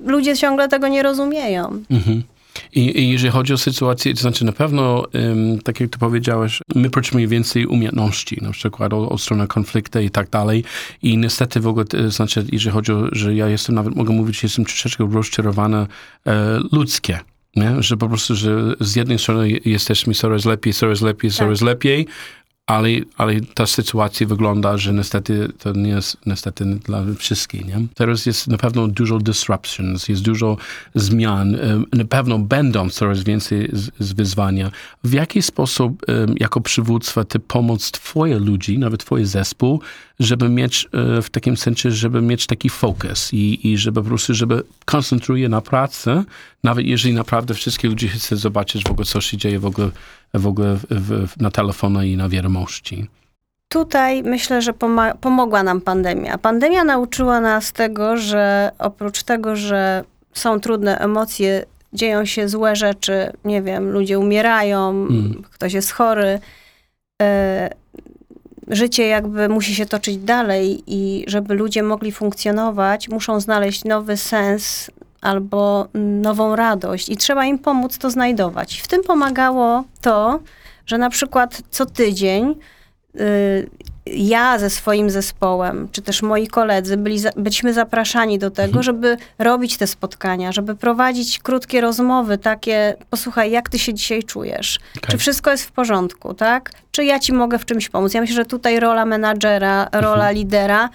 ludzie 0.04 0.36
ciągle 0.36 0.68
tego 0.68 0.88
nie 0.88 1.02
rozumieją. 1.02 1.82
Mhm. 1.90 2.22
I, 2.74 3.00
I 3.00 3.10
jeżeli 3.10 3.32
chodzi 3.32 3.52
o 3.52 3.58
sytuację, 3.58 4.14
to 4.14 4.20
znaczy 4.20 4.44
na 4.44 4.52
pewno, 4.52 5.04
um, 5.14 5.58
tak 5.58 5.80
jak 5.80 5.90
ty 5.90 5.98
powiedziałeś, 5.98 6.60
my 6.74 6.90
potrzebujemy 6.90 7.30
więcej 7.30 7.66
umiejętności, 7.66 8.38
na 8.42 8.50
przykład 8.50 8.92
o, 8.92 9.08
o 9.08 9.18
stronę 9.18 9.46
konfliktu 9.46 10.00
i 10.00 10.10
tak 10.10 10.30
dalej. 10.30 10.64
I 11.02 11.18
niestety 11.18 11.60
w 11.60 11.66
ogóle, 11.66 11.84
to 11.84 12.10
znaczy, 12.10 12.46
jeżeli 12.52 12.74
chodzi 12.74 12.92
o, 12.92 13.08
że 13.12 13.34
ja 13.34 13.48
jestem 13.48 13.74
nawet, 13.74 13.96
mogę 13.96 14.14
mówić, 14.14 14.40
że 14.40 14.46
jestem 14.46 14.64
troszeczkę 14.64 15.08
rozczarowany 15.12 15.86
e, 16.26 16.58
ludzkie. 16.72 17.18
Nie? 17.56 17.82
Że 17.82 17.96
po 17.96 18.08
prostu, 18.08 18.36
że 18.36 18.74
z 18.80 18.96
jednej 18.96 19.18
strony 19.18 19.50
jesteśmy 19.64 20.14
coraz 20.14 20.44
lepiej, 20.44 20.72
coraz 20.72 21.00
lepiej, 21.00 21.30
coraz 21.30 21.60
lepiej, 21.60 22.06
ale, 22.68 22.88
ale 23.16 23.40
ta 23.40 23.66
sytuacja 23.66 24.26
wygląda, 24.26 24.78
że 24.78 24.92
niestety 24.92 25.48
to 25.58 25.72
nie 25.72 25.90
jest 25.90 26.16
niestety 26.26 26.64
dla 26.64 27.04
wszystkich. 27.18 27.66
Nie? 27.66 27.86
Teraz 27.94 28.26
jest 28.26 28.48
na 28.48 28.58
pewno 28.58 28.88
dużo 28.88 29.18
disruptions, 29.18 30.08
jest 30.08 30.22
dużo 30.22 30.56
zmian, 30.94 31.56
na 31.92 32.04
pewno 32.04 32.38
będą 32.38 32.90
coraz 32.90 33.22
więcej 33.22 33.68
z, 33.72 33.90
z 33.98 34.12
wyzwania. 34.12 34.70
W 35.04 35.12
jaki 35.12 35.42
sposób 35.42 36.02
jako 36.36 36.60
przywództwa 36.60 37.24
ty 37.24 37.38
pomóc 37.38 37.90
twoje 37.90 38.38
ludzi, 38.38 38.78
nawet 38.78 39.00
twoje 39.00 39.26
zespół, 39.26 39.80
żeby 40.20 40.48
mieć 40.48 40.88
e, 40.92 41.22
w 41.22 41.30
takim 41.30 41.56
sensie, 41.56 41.90
żeby 41.90 42.22
mieć 42.22 42.46
taki 42.46 42.70
fokus 42.70 43.32
i, 43.32 43.68
i 43.68 43.78
żeby 43.78 44.02
po 44.02 44.08
prostu, 44.08 44.34
żeby 44.34 44.62
koncentruje 44.84 45.48
na 45.48 45.60
pracę, 45.60 46.24
nawet 46.64 46.86
jeżeli 46.86 47.14
naprawdę 47.14 47.54
wszystkie 47.54 47.88
ludzie 47.88 48.08
chcą 48.08 48.36
zobaczyć 48.36 48.84
w 48.84 48.90
ogóle, 48.90 49.04
co 49.04 49.20
się 49.20 49.36
dzieje 49.36 49.58
w 49.58 49.66
ogóle, 49.66 49.90
w 50.34 50.46
ogóle 50.46 50.76
w, 50.76 50.86
w, 50.90 51.40
na 51.40 51.50
telefonie 51.50 52.12
i 52.12 52.16
na 52.16 52.28
wiadomości. 52.28 53.06
Tutaj 53.68 54.22
myślę, 54.22 54.62
że 54.62 54.72
pomogła 55.20 55.62
nam 55.62 55.80
pandemia. 55.80 56.38
Pandemia 56.38 56.84
nauczyła 56.84 57.40
nas 57.40 57.72
tego, 57.72 58.16
że 58.16 58.70
oprócz 58.78 59.22
tego, 59.22 59.56
że 59.56 60.04
są 60.32 60.60
trudne 60.60 60.98
emocje, 60.98 61.64
dzieją 61.92 62.24
się 62.24 62.48
złe 62.48 62.76
rzeczy, 62.76 63.32
nie 63.44 63.62
wiem, 63.62 63.90
ludzie 63.90 64.18
umierają, 64.18 64.90
Mm. 64.90 65.42
ktoś 65.50 65.72
jest 65.72 65.92
chory. 65.92 66.40
E, 67.22 67.70
życie 68.68 69.06
jakby 69.06 69.48
musi 69.48 69.74
się 69.74 69.86
toczyć 69.86 70.16
dalej 70.16 70.82
i 70.86 71.24
żeby 71.26 71.54
ludzie 71.54 71.82
mogli 71.82 72.12
funkcjonować, 72.12 73.08
muszą 73.08 73.40
znaleźć 73.40 73.84
nowy 73.84 74.16
sens 74.16 74.90
albo 75.20 75.88
nową 75.94 76.56
radość 76.56 77.08
i 77.08 77.16
trzeba 77.16 77.44
im 77.44 77.58
pomóc 77.58 77.98
to 77.98 78.10
znajdować. 78.10 78.80
W 78.80 78.88
tym 78.88 79.02
pomagało 79.04 79.84
to, 80.00 80.40
że 80.86 80.98
na 80.98 81.10
przykład 81.10 81.62
co 81.70 81.86
tydzień 81.86 82.54
y, 83.20 83.70
ja 84.06 84.58
ze 84.58 84.70
swoim 84.70 85.10
zespołem, 85.10 85.88
czy 85.92 86.02
też 86.02 86.22
moi 86.22 86.46
koledzy 86.46 86.96
byli, 86.96 87.18
byliśmy 87.36 87.72
zapraszani 87.72 88.38
do 88.38 88.50
tego, 88.50 88.82
żeby 88.82 89.16
robić 89.38 89.76
te 89.76 89.86
spotkania, 89.86 90.52
żeby 90.52 90.74
prowadzić 90.74 91.38
krótkie 91.38 91.80
rozmowy, 91.80 92.38
takie, 92.38 92.94
posłuchaj, 93.10 93.50
jak 93.50 93.70
ty 93.70 93.78
się 93.78 93.94
dzisiaj 93.94 94.22
czujesz? 94.22 94.78
Okej. 94.96 95.10
Czy 95.10 95.18
wszystko 95.18 95.50
jest 95.50 95.64
w 95.64 95.72
porządku, 95.72 96.34
tak? 96.34 96.70
Czy 96.90 97.04
ja 97.04 97.18
ci 97.18 97.32
mogę 97.32 97.58
w 97.58 97.64
czymś 97.64 97.88
pomóc? 97.88 98.14
Ja 98.14 98.20
myślę, 98.20 98.36
że 98.36 98.44
tutaj 98.44 98.80
rola 98.80 99.04
menadżera, 99.04 99.88
rola 99.92 100.30
lidera 100.30 100.88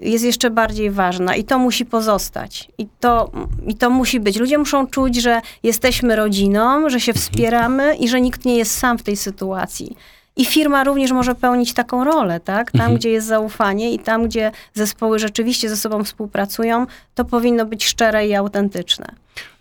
jest 0.00 0.24
jeszcze 0.24 0.50
bardziej 0.50 0.90
ważna 0.90 1.34
i 1.34 1.44
to 1.44 1.58
musi 1.58 1.84
pozostać. 1.84 2.68
I 2.78 2.86
to, 3.00 3.30
I 3.66 3.74
to 3.74 3.90
musi 3.90 4.20
być. 4.20 4.36
Ludzie 4.36 4.58
muszą 4.58 4.86
czuć, 4.86 5.16
że 5.16 5.40
jesteśmy 5.62 6.16
rodziną, 6.16 6.90
że 6.90 7.00
się 7.00 7.12
wspieramy 7.12 7.96
i 7.96 8.08
że 8.08 8.20
nikt 8.20 8.44
nie 8.44 8.56
jest 8.56 8.78
sam 8.78 8.98
w 8.98 9.02
tej 9.02 9.16
sytuacji. 9.16 9.96
I 10.36 10.44
firma 10.44 10.84
również 10.84 11.12
może 11.12 11.34
pełnić 11.34 11.74
taką 11.74 12.04
rolę, 12.04 12.40
tak? 12.40 12.70
Tam, 12.70 12.94
gdzie 12.94 13.10
jest 13.10 13.26
zaufanie 13.26 13.92
i 13.92 13.98
tam, 13.98 14.24
gdzie 14.24 14.52
zespoły 14.74 15.18
rzeczywiście 15.18 15.68
ze 15.68 15.76
sobą 15.76 16.04
współpracują, 16.04 16.86
to 17.14 17.24
powinno 17.24 17.66
być 17.66 17.84
szczere 17.84 18.26
i 18.26 18.34
autentyczne. 18.34 19.06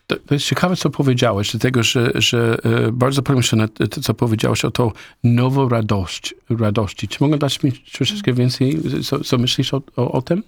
To, 0.07 0.15
to 0.15 0.33
jest 0.33 0.45
ciekawe, 0.45 0.75
co 0.75 0.89
powiedziałeś, 0.89 1.51
dlatego, 1.51 1.83
że, 1.83 2.11
że 2.15 2.57
e, 2.63 2.91
bardzo 2.91 3.21
pomyślę 3.21 3.57
na 3.57 3.67
to, 3.67 4.01
co 4.01 4.13
powiedziałeś 4.13 4.65
o 4.65 4.71
to 4.71 4.91
nową 5.23 5.69
radość, 5.69 6.35
radości. 6.59 7.07
Czy 7.07 7.17
mogę 7.23 7.37
dać 7.37 7.63
mi 7.63 7.71
troszeczkę 7.71 8.33
więcej, 8.33 8.81
co, 9.03 9.19
co 9.19 9.37
myślisz 9.37 9.73
o, 9.73 9.81
o, 9.95 10.11
o 10.11 10.21
tym? 10.21 10.43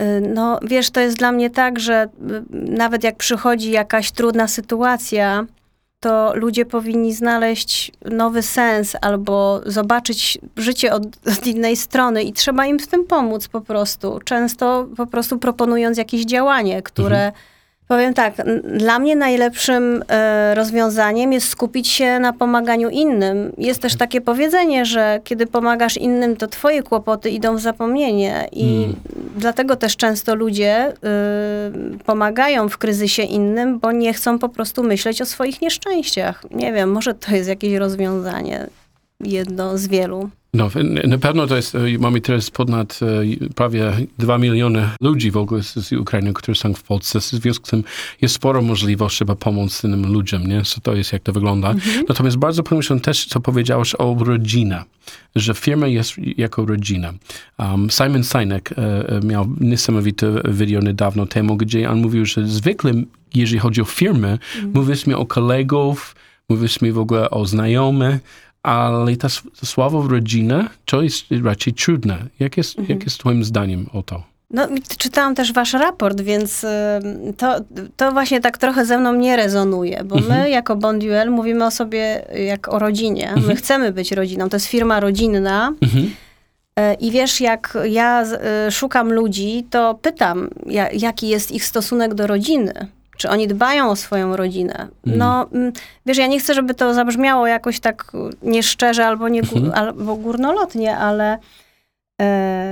Y, 0.00 0.20
No, 0.34 0.60
wiesz, 0.62 0.90
to 0.90 1.00
jest 1.00 1.18
dla 1.18 1.32
mnie 1.32 1.50
tak, 1.50 1.80
że 1.80 2.04
y, 2.04 2.42
nawet 2.52 3.04
jak 3.04 3.16
przychodzi 3.16 3.70
jakaś 3.70 4.12
trudna 4.12 4.48
sytuacja, 4.48 5.46
to 6.00 6.32
ludzie 6.34 6.66
powinni 6.66 7.14
znaleźć 7.14 7.92
nowy 8.10 8.42
sens 8.42 8.96
albo 9.00 9.60
zobaczyć 9.66 10.38
życie 10.56 10.92
od, 10.92 11.02
od 11.38 11.46
innej 11.46 11.76
strony 11.76 12.22
i 12.22 12.32
trzeba 12.32 12.66
im 12.66 12.78
w 12.78 12.86
tym 12.86 13.06
pomóc 13.06 13.48
po 13.48 13.60
prostu. 13.60 14.20
Często 14.24 14.88
po 14.96 15.06
prostu 15.06 15.38
proponując 15.38 15.98
jakieś 15.98 16.24
działanie, 16.24 16.82
które. 16.82 17.32
Powiem 17.92 18.14
tak, 18.14 18.34
dla 18.64 18.98
mnie 18.98 19.16
najlepszym 19.16 20.04
e, 20.08 20.54
rozwiązaniem 20.54 21.32
jest 21.32 21.48
skupić 21.48 21.88
się 21.88 22.18
na 22.18 22.32
pomaganiu 22.32 22.88
innym. 22.88 23.52
Jest 23.58 23.82
też 23.82 23.96
takie 23.96 24.20
powiedzenie, 24.20 24.84
że 24.84 25.20
kiedy 25.24 25.46
pomagasz 25.46 25.96
innym, 25.96 26.36
to 26.36 26.46
twoje 26.46 26.82
kłopoty 26.82 27.30
idą 27.30 27.56
w 27.56 27.60
zapomnienie 27.60 28.48
i 28.52 28.88
dlatego 29.36 29.76
też 29.76 29.96
często 29.96 30.34
ludzie 30.34 30.92
y, 30.92 31.98
pomagają 32.04 32.68
w 32.68 32.78
kryzysie 32.78 33.22
innym, 33.22 33.78
bo 33.78 33.92
nie 33.92 34.12
chcą 34.12 34.38
po 34.38 34.48
prostu 34.48 34.82
myśleć 34.82 35.22
o 35.22 35.26
swoich 35.26 35.60
nieszczęściach. 35.60 36.44
Nie 36.50 36.72
wiem, 36.72 36.92
może 36.92 37.14
to 37.14 37.32
jest 37.32 37.48
jakieś 37.48 37.74
rozwiązanie, 37.74 38.66
jedno 39.20 39.78
z 39.78 39.86
wielu. 39.86 40.30
No, 40.54 40.70
na 41.04 41.18
pewno 41.18 41.46
to 41.46 41.56
jest, 41.56 41.74
e, 41.74 41.78
mamy 41.98 42.20
teraz 42.20 42.50
ponad 42.50 43.00
e, 43.02 43.54
prawie 43.54 43.92
2 44.18 44.38
miliony 44.38 44.88
ludzi 45.00 45.30
w 45.30 45.36
ogóle 45.36 45.62
z, 45.62 45.74
z 45.74 45.92
Ukrainy, 45.92 46.32
którzy 46.34 46.60
są 46.60 46.74
w 46.74 46.82
Polsce. 46.82 47.20
W 47.20 47.24
związku 47.24 47.66
z 47.66 47.70
tym 47.70 47.84
jest 48.22 48.34
sporo 48.34 48.62
możliwości, 48.62 49.18
żeby 49.18 49.36
pomóc 49.36 49.80
tym 49.80 50.12
ludziom, 50.12 50.46
nie? 50.46 50.64
So 50.64 50.80
to 50.80 50.94
jest, 50.94 51.12
jak 51.12 51.22
to 51.22 51.32
wygląda. 51.32 51.74
Natomiast 52.08 52.36
bardzo 52.36 52.62
pomyślałem 52.62 53.00
też, 53.00 53.26
co 53.26 53.40
powiedziałeś 53.40 53.94
o 53.98 54.16
rodzinie, 54.20 54.84
że 55.36 55.54
firma 55.54 55.86
jest 55.86 56.12
jako 56.36 56.66
rodzina. 56.66 57.12
Um, 57.58 57.90
Simon 57.90 58.24
Sinek 58.24 58.70
e, 58.72 59.20
miał 59.26 59.48
niesamowite 59.60 60.42
video 60.48 60.80
niedawno 60.80 61.26
temu, 61.26 61.56
gdzie 61.56 61.90
on 61.90 62.00
mówił, 62.00 62.26
że 62.26 62.46
zwykle, 62.46 62.92
jeżeli 63.34 63.58
chodzi 63.58 63.80
o 63.80 63.84
firmy, 63.84 64.38
mówiliśmy 64.74 65.16
o 65.16 65.26
kolegów, 65.26 66.16
mówiliśmy 66.48 66.92
w 66.92 66.98
ogóle 66.98 67.30
o 67.30 67.46
znajomych, 67.46 68.20
ale 68.62 69.16
ta 69.16 69.28
słowo 69.64 70.08
rodzina 70.08 70.70
to 70.84 71.02
jest 71.02 71.24
raczej 71.44 71.74
trudne. 71.74 72.18
Jak 72.40 72.56
jest, 72.56 72.88
jak 72.88 73.04
jest 73.04 73.18
twoim 73.18 73.44
zdaniem 73.44 73.86
o 73.92 74.02
to? 74.02 74.22
No, 74.50 74.68
czytałam 74.98 75.34
też 75.34 75.52
wasz 75.52 75.72
raport, 75.72 76.20
więc 76.20 76.66
to, 77.36 77.56
to 77.96 78.12
właśnie 78.12 78.40
tak 78.40 78.58
trochę 78.58 78.86
ze 78.86 78.98
mną 78.98 79.14
nie 79.14 79.36
rezonuje, 79.36 80.04
bo 80.04 80.16
my 80.28 80.50
jako 80.50 80.76
Bonduel 80.76 81.30
mówimy 81.30 81.64
o 81.66 81.70
sobie 81.70 82.24
jak 82.46 82.68
o 82.68 82.78
rodzinie. 82.78 83.34
My 83.46 83.56
chcemy 83.56 83.92
być 83.92 84.12
rodziną. 84.12 84.48
To 84.48 84.56
jest 84.56 84.66
firma 84.66 85.00
rodzinna. 85.00 85.72
Mhm. 85.80 86.10
E, 86.76 86.94
I 86.94 87.10
wiesz, 87.10 87.40
jak 87.40 87.78
ja 87.84 88.24
y, 88.68 88.70
szukam 88.70 89.12
ludzi, 89.12 89.66
to 89.70 89.94
pytam, 89.94 90.48
ja, 90.66 90.90
jaki 90.90 91.28
jest 91.28 91.50
ich 91.50 91.64
stosunek 91.64 92.14
do 92.14 92.26
rodziny. 92.26 92.72
Czy 93.22 93.28
oni 93.30 93.48
dbają 93.48 93.90
o 93.90 93.96
swoją 93.96 94.36
rodzinę? 94.36 94.88
No, 95.18 95.46
mm, 95.52 95.72
wiesz, 96.06 96.18
ja 96.18 96.26
nie 96.26 96.40
chcę, 96.40 96.54
żeby 96.54 96.74
to 96.74 96.94
zabrzmiało 96.94 97.46
jakoś 97.46 97.80
tak 97.80 98.12
nieszczerze 98.42 99.06
albo, 99.06 99.28
nie, 99.28 99.42
gó- 99.42 99.72
albo 99.74 100.16
górnolotnie, 100.16 100.96
ale 100.96 101.38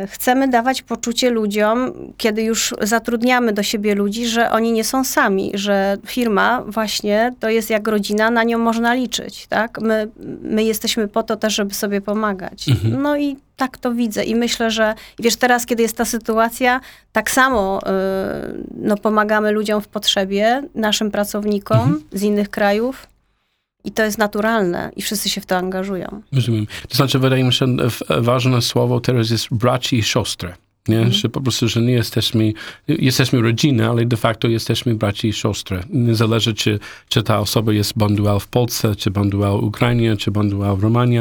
Chcemy 0.06 0.48
dawać 0.48 0.82
poczucie 0.82 1.30
ludziom, 1.30 1.92
kiedy 2.16 2.42
już 2.42 2.74
zatrudniamy 2.80 3.52
do 3.52 3.62
siebie 3.62 3.94
ludzi, 3.94 4.26
że 4.26 4.50
oni 4.50 4.72
nie 4.72 4.84
są 4.84 5.04
sami, 5.04 5.50
że 5.54 5.96
firma 6.06 6.62
właśnie 6.66 7.34
to 7.40 7.48
jest 7.48 7.70
jak 7.70 7.88
rodzina, 7.88 8.30
na 8.30 8.42
nią 8.42 8.58
można 8.58 8.94
liczyć, 8.94 9.46
tak? 9.46 9.80
My, 9.80 10.08
my 10.42 10.64
jesteśmy 10.64 11.08
po 11.08 11.22
to 11.22 11.36
też, 11.36 11.54
żeby 11.54 11.74
sobie 11.74 12.00
pomagać. 12.00 12.66
No 13.02 13.16
i 13.16 13.36
tak 13.56 13.78
to 13.78 13.92
widzę 13.94 14.24
i 14.24 14.34
myślę, 14.34 14.70
że 14.70 14.94
wiesz, 15.18 15.36
teraz, 15.36 15.66
kiedy 15.66 15.82
jest 15.82 15.96
ta 15.96 16.04
sytuacja, 16.04 16.80
tak 17.12 17.30
samo 17.30 17.78
y, 17.78 17.84
no, 18.76 18.96
pomagamy 18.96 19.52
ludziom 19.52 19.80
w 19.80 19.88
potrzebie, 19.88 20.62
naszym 20.74 21.10
pracownikom 21.10 22.00
z 22.12 22.22
innych 22.22 22.50
krajów 22.50 23.06
i 23.84 23.90
to 23.90 24.04
jest 24.04 24.18
naturalne 24.18 24.90
i 24.96 25.02
wszyscy 25.02 25.28
się 25.28 25.40
w 25.40 25.46
to 25.46 25.56
angażują. 25.56 26.22
Rozumiem. 26.32 26.66
To 26.88 26.96
znaczy, 26.96 27.18
wydaje 27.18 27.44
mi 27.44 27.52
się, 27.52 27.76
ważne 28.08 28.62
słowo 28.62 29.00
teraz 29.00 29.30
jest 29.30 29.46
braci 29.50 29.98
i 29.98 30.02
siostry. 30.02 30.52
Nie? 30.88 31.12
Że 31.12 31.28
po 31.28 31.40
prostu, 31.40 31.68
że 31.68 31.80
nie 31.80 31.92
jesteśmy, 31.92 32.52
jesteśmy 32.88 33.40
rodziną, 33.40 33.90
ale 33.90 34.04
de 34.04 34.16
facto 34.16 34.48
jesteśmy 34.48 34.94
braci 34.94 35.28
i 35.28 35.32
siostry. 35.32 35.80
Nie 35.90 36.14
zależy, 36.14 36.54
czy, 36.54 36.78
czy 37.08 37.22
ta 37.22 37.40
osoba 37.40 37.72
jest 37.72 37.98
bandual 37.98 38.40
w 38.40 38.46
Polsce, 38.46 38.96
czy 38.96 39.10
bandual 39.10 39.60
w 39.60 39.64
Ukrainie, 39.64 40.16
czy 40.16 40.30
bandual 40.30 40.76
w 40.76 40.82
Romanii. 40.82 41.18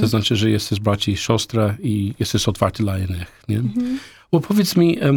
To 0.00 0.06
znaczy, 0.06 0.36
że 0.36 0.50
jesteś 0.50 0.80
braci 0.80 1.12
i 1.12 1.16
siostra 1.16 1.74
i 1.82 2.14
jesteś 2.20 2.48
otwarty 2.48 2.82
dla 2.82 2.98
innych. 2.98 3.42
Nie? 3.48 3.62
Bo 4.32 4.40
powiedz 4.40 4.76
mi, 4.76 4.98
e, 5.00 5.12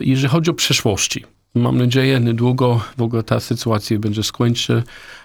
jeżeli 0.00 0.28
chodzi 0.28 0.50
o 0.50 0.54
przyszłości, 0.54 1.24
mam 1.54 1.78
nadzieję, 1.78 2.20
niedługo 2.20 2.80
w 2.96 3.02
ogóle 3.02 3.22
ta 3.22 3.40
sytuacja 3.40 3.98
będzie 3.98 4.22
skończy 4.22 4.82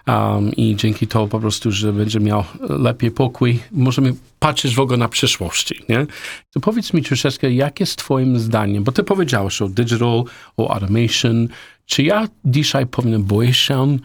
um, 0.08 0.52
i 0.52 0.76
dzięki 0.76 1.08
to 1.08 1.28
po 1.28 1.40
prostu, 1.40 1.72
że 1.72 1.94
będzie 1.94 2.20
miał 2.20 2.44
lepiej 2.70 3.12
pokój, 3.12 3.60
możemy 3.72 4.14
patrzeć 4.40 4.76
w 4.76 4.80
ogóle 4.80 4.98
na 4.98 5.10
przyszłości, 5.10 5.84
nie? 5.90 6.06
To 6.54 6.60
powiedz 6.60 6.94
mi 6.94 7.04
troszeczkę, 7.04 7.52
jak 7.52 7.80
jest 7.80 7.96
twoim 7.96 8.40
zdaniem, 8.40 8.84
bo 8.84 8.92
ty 8.92 9.04
powiedziałeś 9.04 9.62
o 9.62 9.70
digital, 9.70 10.24
o 10.58 10.74
automation, 10.74 11.48
czy 11.86 12.04
ja 12.04 12.28
dzisiaj 12.46 12.88
powinien 12.88 13.24
boić 13.24 13.58
się 13.58 13.98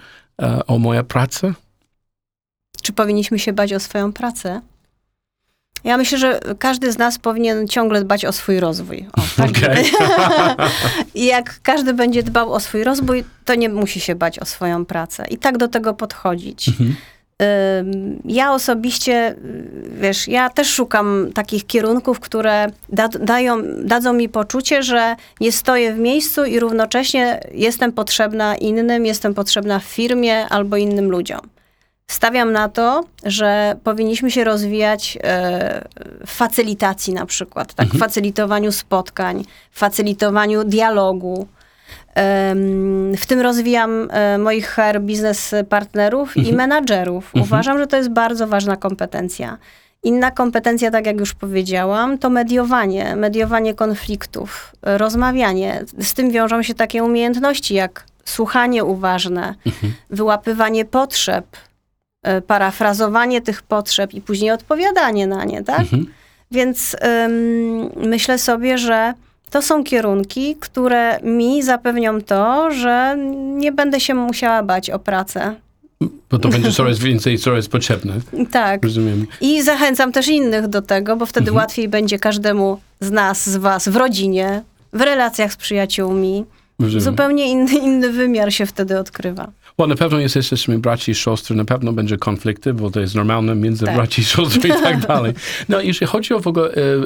e, 0.43 0.67
o 0.67 0.79
moją 0.79 1.05
pracę? 1.05 1.55
Czy 2.83 2.93
powinniśmy 2.93 3.39
się 3.39 3.53
bać 3.53 3.73
o 3.73 3.81
swoją 3.81 4.13
pracę? 4.13 4.61
Ja 5.85 5.97
myślę, 5.97 6.19
że 6.19 6.41
każdy 6.59 6.93
z 6.93 6.99
nas 6.99 7.19
powinien 7.19 7.69
ciągle 7.69 8.05
dbać 8.05 8.25
o 8.25 8.33
swój 8.33 8.61
rozwój. 8.61 9.07
O, 9.13 9.21
tak 9.37 9.51
Okej. 9.57 9.85
I 11.15 11.27
jak 11.35 11.61
każdy 11.63 11.95
będzie 11.95 12.23
dbał 12.23 12.53
o 12.53 12.61
swój 12.61 12.85
rozwój, 12.85 13.25
to 13.45 13.55
nie 13.55 13.69
musi 13.69 14.01
się 14.01 14.15
bać 14.15 14.39
o 14.39 14.45
swoją 14.45 14.85
pracę. 14.85 15.25
I 15.31 15.39
tak 15.39 15.59
do 15.59 15.69
tego 15.69 15.95
podchodzić. 15.95 16.71
Ym, 17.79 18.23
Ja 18.25 18.53
osobiście, 18.53 19.31
y, 19.33 19.91
wiesz, 20.01 20.29
ja 20.29 20.51
też 20.51 20.69
szukam 20.69 21.31
takich 21.35 21.67
kierunków, 21.67 22.21
które 22.21 22.67
da, 22.89 23.09
dają, 23.09 23.57
dadzą 23.85 24.13
mi 24.13 24.29
poczucie, 24.29 24.83
że 24.83 25.17
nie 25.41 25.53
stoję 25.53 25.93
w 25.93 25.99
miejscu 25.99 26.45
i 26.45 26.61
równocześnie 26.61 27.41
jestem 27.55 27.93
potrzebna 27.93 28.57
innym, 28.57 29.07
jestem 29.07 29.35
potrzebna 29.35 29.79
w 29.79 29.85
firmie 29.85 30.49
albo 30.49 30.77
innym 30.77 31.11
ludziom. 31.11 31.52
Stawiam 32.13 32.53
na 32.53 32.69
to, 32.69 33.05
że 33.25 33.77
powinniśmy 33.85 34.31
się 34.31 34.45
rozwijać 34.45 35.19
e, 35.23 35.85
w 36.27 36.31
facylitacji 36.31 37.15
na 37.15 37.27
przykład, 37.27 37.75
tak? 37.75 37.89
W 37.89 37.99
facylitowaniu 37.99 38.73
spotkań, 38.73 39.45
facylitowaniu 39.71 40.65
dialogu. 40.65 41.47
W 43.17 43.27
tym 43.27 43.41
rozwijam 43.41 44.09
e, 44.11 44.39
moich 44.39 44.69
HR 44.69 45.01
biznes 45.01 45.55
partnerów 45.69 46.37
i 46.37 46.53
menadżerów. 46.53 47.31
Uważam, 47.35 47.79
że 47.79 47.87
to 47.87 47.97
jest 47.97 48.09
bardzo 48.09 48.47
ważna 48.47 48.77
kompetencja. 48.77 49.59
Inna 50.03 50.31
kompetencja, 50.31 50.91
tak 50.91 51.07
jak 51.07 51.21
już 51.21 51.35
powiedziałam, 51.35 52.19
to 52.19 52.31
mediowanie, 52.31 53.17
mediowanie 53.17 53.75
konfliktów, 53.75 54.73
e, 54.83 54.99
rozmawianie. 54.99 55.85
Z 55.99 56.15
tym 56.15 56.31
wiążą 56.31 56.63
się 56.63 56.75
takie 56.75 57.05
umiejętności 57.05 57.75
jak 57.75 58.05
słuchanie 58.25 58.85
uważne, 58.85 59.55
wyłapywanie 60.11 60.85
potrzeb, 60.85 61.47
e, 61.57 61.72
parafrazowanie 62.47 63.41
tych 63.41 63.63
potrzeb 63.63 64.15
i 64.15 64.21
później 64.21 64.51
odpowiadanie 64.51 65.27
na 65.27 65.45
nie, 65.45 65.63
tak? 65.65 65.83
Więc 66.51 66.97
ym, 67.27 67.91
myślę 67.97 68.39
sobie, 68.39 68.79
że 68.79 69.15
to 69.51 69.63
są 69.63 69.85
kierunki, 69.85 70.57
które 70.61 71.21
mi 71.23 71.63
zapewnią 71.63 72.21
to, 72.21 72.71
że 72.71 73.17
nie 73.39 73.73
będę 73.73 74.01
się 74.01 74.15
musiała 74.15 74.63
bać 74.63 74.91
o 74.91 74.99
pracę. 74.99 75.55
Bo 76.31 76.39
to 76.39 76.49
będzie 76.49 76.73
coraz 76.73 76.99
więcej, 76.99 77.39
coraz 77.39 77.69
potrzebne. 77.69 78.15
Tak. 78.51 78.85
Rozumiem. 78.85 79.27
I 79.41 79.63
zachęcam 79.63 80.13
też 80.13 80.29
innych 80.29 80.69
do 80.69 80.83
tego, 80.83 81.17
bo 81.17 81.27
wtedy 81.27 81.53
łatwiej 81.53 81.89
będzie 81.89 82.19
każdemu 82.19 82.81
z 83.01 83.11
nas, 83.11 83.51
z 83.51 83.57
was 83.57 83.89
w 83.89 83.97
rodzinie, 83.97 84.63
w 84.93 85.01
relacjach 85.01 85.53
z 85.53 85.57
przyjaciółmi. 85.57 86.45
Rozumiem. 86.79 87.01
Zupełnie 87.01 87.51
inny, 87.51 87.73
inny 87.73 88.13
wymiar 88.13 88.53
się 88.53 88.67
wtedy 88.67 88.99
odkrywa. 88.99 89.49
Bo 89.79 89.87
na 89.87 89.95
pewno 89.95 90.19
jest, 90.19 90.37
jesteśmy 90.37 90.79
braci 90.79 91.13
i 91.13 91.15
siostry, 91.15 91.57
na 91.57 91.65
pewno 91.65 91.93
będzie 91.93 92.19
konflikty, 92.19 92.75
bo 92.75 92.91
to 92.91 93.01
jest 93.01 93.15
normalne 93.15 93.55
między 93.55 93.85
Tak. 93.85 93.95
braci 93.95 94.21
i 94.21 94.25
siostry 94.25 94.69
i 94.69 94.73
tak 94.73 95.07
dalej. 95.07 95.33
No 95.69 95.81
jeśli 95.81 96.07
chodzi 96.07 96.35
o 96.35 96.41
w 96.41 96.47
ogóle 96.47 96.69
e, 96.69 96.75
e, 96.75 97.03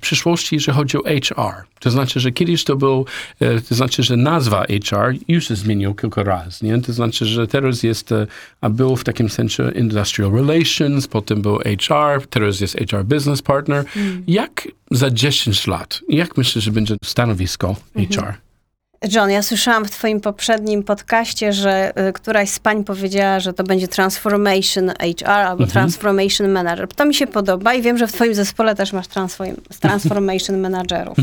przyszłości, 0.00 0.54
jeżeli 0.54 0.76
chodzi 0.76 0.98
o 0.98 1.02
HR, 1.02 1.64
to 1.80 1.90
znaczy, 1.90 2.20
że 2.20 2.32
kiedyś 2.32 2.64
to 2.64 2.76
był, 2.76 3.06
e, 3.40 3.60
to 3.60 3.74
znaczy, 3.74 4.02
że 4.02 4.16
nazwa 4.16 4.64
HR 4.88 5.14
już 5.28 5.48
się 5.48 5.56
zmienił 5.56 5.94
kilka 5.94 6.22
razy, 6.22 6.66
nie? 6.66 6.80
To 6.80 6.92
znaczy, 6.92 7.26
że 7.26 7.46
teraz 7.46 7.82
jest, 7.82 8.12
e, 8.12 8.26
a 8.60 8.68
był 8.68 8.96
w 8.96 9.04
takim 9.04 9.28
sensie 9.30 9.70
industrial 9.74 10.32
relations, 10.32 11.06
potem 11.06 11.42
był 11.42 11.58
HR, 11.58 12.26
teraz 12.30 12.60
jest 12.60 12.76
HR 12.90 13.04
business 13.04 13.42
partner. 13.42 13.84
Jak 14.26 14.68
za 14.90 15.10
10 15.10 15.66
lat, 15.66 16.00
jak 16.08 16.36
myślisz, 16.36 16.64
że 16.64 16.70
będzie 16.70 16.96
stanowisko 17.04 17.76
HR? 17.96 18.43
John, 19.12 19.30
ja 19.30 19.42
słyszałam 19.42 19.84
w 19.84 19.90
twoim 19.90 20.20
poprzednim 20.20 20.82
podcaście, 20.82 21.52
że 21.52 21.92
y, 22.08 22.12
któraś 22.12 22.50
z 22.50 22.58
pań 22.58 22.84
powiedziała, 22.84 23.40
że 23.40 23.52
to 23.52 23.64
będzie 23.64 23.88
Transformation 23.88 24.92
HR 25.18 25.28
albo 25.28 25.66
Transformation 25.66 26.48
Manager. 26.48 26.88
To 26.88 27.04
mi 27.04 27.14
się 27.14 27.26
podoba 27.26 27.74
i 27.74 27.82
wiem, 27.82 27.98
że 27.98 28.06
w 28.06 28.12
twoim 28.12 28.34
zespole 28.34 28.74
też 28.74 28.92
masz 28.92 29.06
transform- 29.06 29.78
Transformation 29.80 30.60
Managerów. 30.60 31.16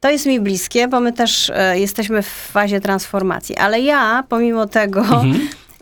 To 0.00 0.10
jest 0.10 0.26
mi 0.26 0.40
bliskie, 0.40 0.88
bo 0.88 1.00
my 1.00 1.12
też 1.12 1.50
e, 1.54 1.78
jesteśmy 1.78 2.22
w 2.22 2.28
fazie 2.28 2.80
transformacji. 2.80 3.56
Ale 3.56 3.80
ja, 3.80 4.24
pomimo 4.28 4.66
tego, 4.66 5.04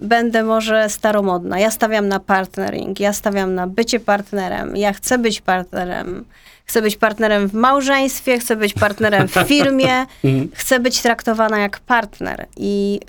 będę 0.03 0.43
może 0.43 0.89
staromodna. 0.89 1.59
Ja 1.59 1.71
stawiam 1.71 2.09
na 2.09 2.21
partnering, 2.21 3.01
ja 3.01 3.13
stawiam 3.13 3.55
na 3.55 3.67
bycie 3.67 4.01
partnerem, 4.01 4.77
ja 4.77 4.93
chcę 4.93 5.19
być 5.19 5.41
partnerem. 5.41 6.25
Chcę 6.65 6.83
być 6.83 6.97
partnerem 6.97 7.49
w 7.49 7.55
małżeństwie, 7.55 8.39
chcę 8.39 8.57
być 8.57 8.75
partnerem 8.75 9.29
w 9.29 9.35
firmie, 9.49 10.07
chcę 10.53 10.81
być 10.81 11.03
traktowana 11.03 11.59
jak 11.59 11.81
partner. 11.81 12.47
I 12.57 13.01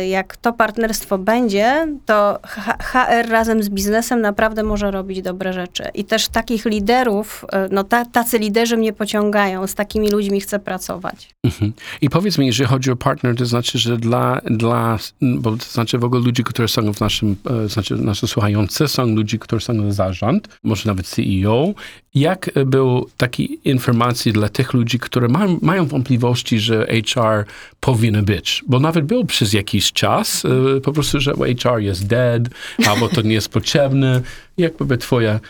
y, 0.00 0.06
jak 0.06 0.36
to 0.36 0.52
partnerstwo 0.52 1.18
będzie, 1.18 1.88
to 2.06 2.38
HR 2.80 3.28
razem 3.28 3.62
z 3.62 3.68
biznesem 3.68 4.20
naprawdę 4.20 4.62
może 4.62 4.90
robić 4.90 5.22
dobre 5.22 5.52
rzeczy. 5.52 5.84
I 5.94 6.04
też 6.04 6.28
takich 6.28 6.64
liderów, 6.64 7.44
y, 7.44 7.68
no 7.70 7.84
ta, 7.84 8.04
tacy 8.04 8.38
liderzy 8.38 8.76
mnie 8.76 8.92
pociągają, 8.92 9.66
z 9.66 9.74
takimi 9.74 10.10
ludźmi 10.10 10.40
chcę 10.40 10.58
pracować. 10.58 11.34
Mhm. 11.44 11.72
I 12.00 12.10
powiedz 12.10 12.38
mi, 12.38 12.46
jeżeli 12.46 12.68
chodzi 12.68 12.90
o 12.90 12.96
partner, 12.96 13.36
to 13.36 13.46
znaczy, 13.46 13.78
że 13.78 13.96
dla, 13.96 14.40
dla 14.44 14.98
bo 15.20 15.50
to 15.50 15.64
znaczy 15.64 15.98
w 15.98 16.04
ogóle 16.04 16.22
ludzi, 16.22 16.44
którzy 16.44 16.68
są 16.68 16.92
w 16.92 17.00
naszym, 17.00 17.36
e, 17.64 17.68
znaczy 17.68 17.96
nasze 17.96 18.26
słuchające, 18.26 18.88
są 18.88 19.06
ludzi, 19.06 19.38
którzy 19.38 19.66
są 19.66 19.92
zarząd, 19.92 20.48
może 20.62 20.82
nawet 20.86 21.06
CEO. 21.06 21.74
Jak 22.14 22.50
był 22.66 23.03
taki 23.16 23.58
informacji 23.64 24.32
dla 24.32 24.48
tych 24.48 24.72
ludzi, 24.72 24.98
którzy 24.98 25.28
mają, 25.28 25.58
mają 25.62 25.86
wątpliwości, 25.86 26.58
że 26.60 26.86
HR 26.86 27.44
powinien 27.80 28.24
być? 28.24 28.64
Bo 28.66 28.80
nawet 28.80 29.04
był 29.04 29.24
przez 29.24 29.52
jakiś 29.52 29.92
czas 29.92 30.42
e, 30.76 30.80
po 30.80 30.92
prostu, 30.92 31.20
że 31.20 31.32
HR 31.62 31.78
jest 31.78 32.06
dead, 32.06 32.42
albo 32.88 33.08
to 33.08 33.22
nie 33.22 33.34
jest 33.34 33.48
potrzebne. 33.48 34.20
Jak 34.58 34.76
by 34.76 34.98
twoja 34.98 35.40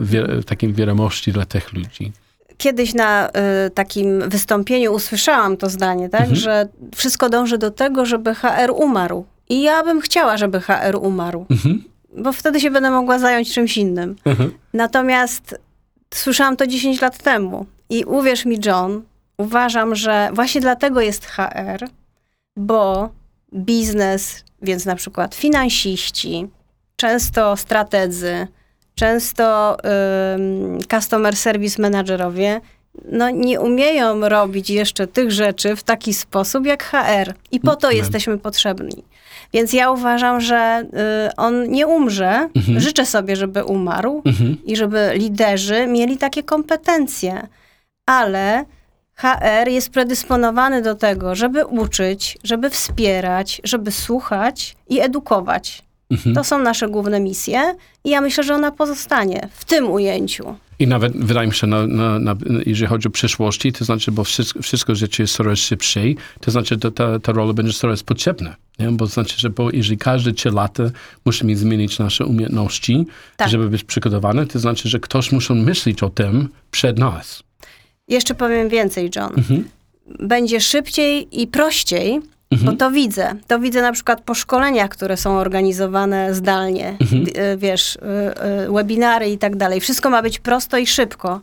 wie, 0.00 0.26
takie 0.46 0.68
wiadomości 0.72 1.32
dla 1.32 1.44
tych 1.46 1.72
ludzi? 1.72 2.12
Kiedyś 2.58 2.94
na 2.94 3.28
y, 3.28 3.70
takim 3.70 4.28
wystąpieniu 4.28 4.92
usłyszałam 4.92 5.56
to 5.56 5.70
zdanie, 5.70 6.08
tak, 6.08 6.36
że 6.36 6.68
wszystko 6.94 7.28
dąży 7.28 7.58
do 7.58 7.70
tego, 7.70 8.06
żeby 8.06 8.34
HR 8.34 8.70
umarł. 8.74 9.24
I 9.48 9.62
ja 9.62 9.82
bym 9.84 10.00
chciała, 10.00 10.36
żeby 10.36 10.60
HR 10.60 10.96
umarł, 11.00 11.46
Mhm. 11.50 11.84
bo 12.18 12.32
wtedy 12.32 12.60
się 12.60 12.70
będę 12.70 12.90
mogła 12.90 13.18
zająć 13.18 13.52
czymś 13.54 13.76
innym. 13.76 14.16
Mhm. 14.24 14.50
Natomiast 14.74 15.58
słyszałam 16.18 16.56
to 16.56 16.66
10 16.66 17.00
lat 17.00 17.18
temu. 17.18 17.66
I 17.90 18.04
uwierz 18.04 18.44
mi, 18.44 18.58
John, 18.64 19.02
uważam, 19.38 19.94
że 19.94 20.30
właśnie 20.32 20.60
dlatego 20.60 21.00
jest 21.00 21.26
HR, 21.26 21.88
bo 22.56 23.08
biznes, 23.54 24.44
więc 24.62 24.84
na 24.84 24.96
przykład 24.96 25.34
finansiści, 25.34 26.48
często 26.96 27.56
strategzy, 27.56 28.46
często 28.94 29.76
ym, 30.34 30.78
customer 30.90 31.36
service 31.36 31.82
managerowie, 31.82 32.60
no 33.12 33.30
nie 33.30 33.60
umieją 33.60 34.28
robić 34.28 34.70
jeszcze 34.70 35.06
tych 35.06 35.30
rzeczy 35.32 35.76
w 35.76 35.82
taki 35.82 36.14
sposób 36.14 36.66
jak 36.66 36.84
HR. 36.84 37.34
I 37.52 37.60
po 37.60 37.76
to 37.76 37.88
Mhm. 37.88 37.96
jesteśmy 37.96 38.38
potrzebni. 38.38 39.04
Więc 39.52 39.72
ja 39.72 39.90
uważam, 39.90 40.40
że 40.40 40.84
y, 41.28 41.36
on 41.36 41.68
nie 41.68 41.86
umrze. 41.86 42.48
Mhm. 42.56 42.80
Życzę 42.80 43.06
sobie, 43.06 43.36
żeby 43.36 43.64
umarł 43.64 44.22
i 44.64 44.76
żeby 44.76 45.10
liderzy 45.14 45.86
mieli 45.86 46.16
takie 46.16 46.42
kompetencje. 46.42 47.46
Ale 48.06 48.64
HR 49.14 49.68
jest 49.68 49.90
predysponowany 49.90 50.82
do 50.82 50.94
tego, 50.94 51.34
żeby 51.34 51.66
uczyć, 51.66 52.38
żeby 52.44 52.70
wspierać, 52.70 53.60
żeby 53.64 53.90
słuchać 53.90 54.76
i 54.88 55.00
edukować. 55.00 55.82
Mhm. 56.10 56.34
To 56.34 56.44
są 56.44 56.58
nasze 56.58 56.88
główne 56.88 57.20
misje 57.20 57.74
i 58.04 58.10
ja 58.10 58.20
myślę, 58.20 58.44
że 58.44 58.54
ona 58.54 58.70
pozostanie 58.70 59.48
w 59.52 59.64
tym 59.64 59.90
ujęciu. 59.90 60.54
I 60.78 60.86
nawet 60.86 61.16
wydaje 61.16 61.48
mi 61.48 61.54
się, 61.54 61.66
na, 61.66 61.86
na, 61.86 62.18
na, 62.18 62.36
jeżeli 62.66 62.86
chodzi 62.86 63.08
o 63.08 63.10
przyszłości, 63.10 63.72
to 63.72 63.84
znaczy, 63.84 64.12
bo 64.12 64.24
wszystko, 64.24 64.62
wszystko 64.62 64.94
życie 64.94 65.22
jest 65.22 65.34
coraz 65.34 65.58
szybciej, 65.58 66.16
to 66.40 66.50
znaczy, 66.50 66.78
że 66.82 66.92
ta, 66.92 67.18
ta 67.18 67.32
rola 67.32 67.52
będzie 67.52 67.72
coraz 67.72 68.02
potrzebna. 68.02 68.56
Nie? 68.78 68.92
Bo 68.92 69.06
to 69.06 69.12
znaczy, 69.12 69.34
że 69.38 69.50
bo 69.50 69.70
jeżeli 69.70 69.98
każde 69.98 70.32
trzy 70.32 70.50
lata 70.50 70.82
musimy 71.24 71.56
zmienić 71.56 71.98
nasze 71.98 72.26
umiejętności, 72.26 73.06
Tak. 73.36 73.48
żeby 73.48 73.68
być 73.68 73.84
przygotowany, 73.84 74.46
to 74.46 74.58
znaczy, 74.58 74.88
że 74.88 75.00
ktoś 75.00 75.32
musi 75.32 75.52
myśleć 75.52 76.02
o 76.02 76.10
tym 76.10 76.48
przed 76.70 76.98
nas. 76.98 77.42
Jeszcze 78.08 78.34
powiem 78.34 78.68
więcej, 78.68 79.10
John. 79.16 79.32
Mhm. 79.36 79.64
Będzie 80.18 80.60
szybciej 80.60 81.42
i 81.42 81.46
prościej, 81.46 82.20
bo 82.64 82.72
to 82.72 82.90
widzę. 82.90 83.34
To 83.46 83.58
widzę 83.58 83.82
na 83.82 83.92
przykład 83.92 84.20
po 84.20 84.34
szkoleniach, 84.34 84.90
które 84.90 85.16
są 85.16 85.38
organizowane 85.38 86.34
zdalnie, 86.34 86.96
D- 87.24 87.52
y, 87.52 87.56
wiesz, 87.56 87.96
y, 87.96 87.98
y, 88.68 88.72
webinary 88.72 89.28
i 89.28 89.38
tak 89.38 89.56
dalej. 89.56 89.80
Wszystko 89.80 90.10
ma 90.10 90.22
być 90.22 90.38
prosto 90.38 90.78
i 90.78 90.86
szybko, 90.86 91.40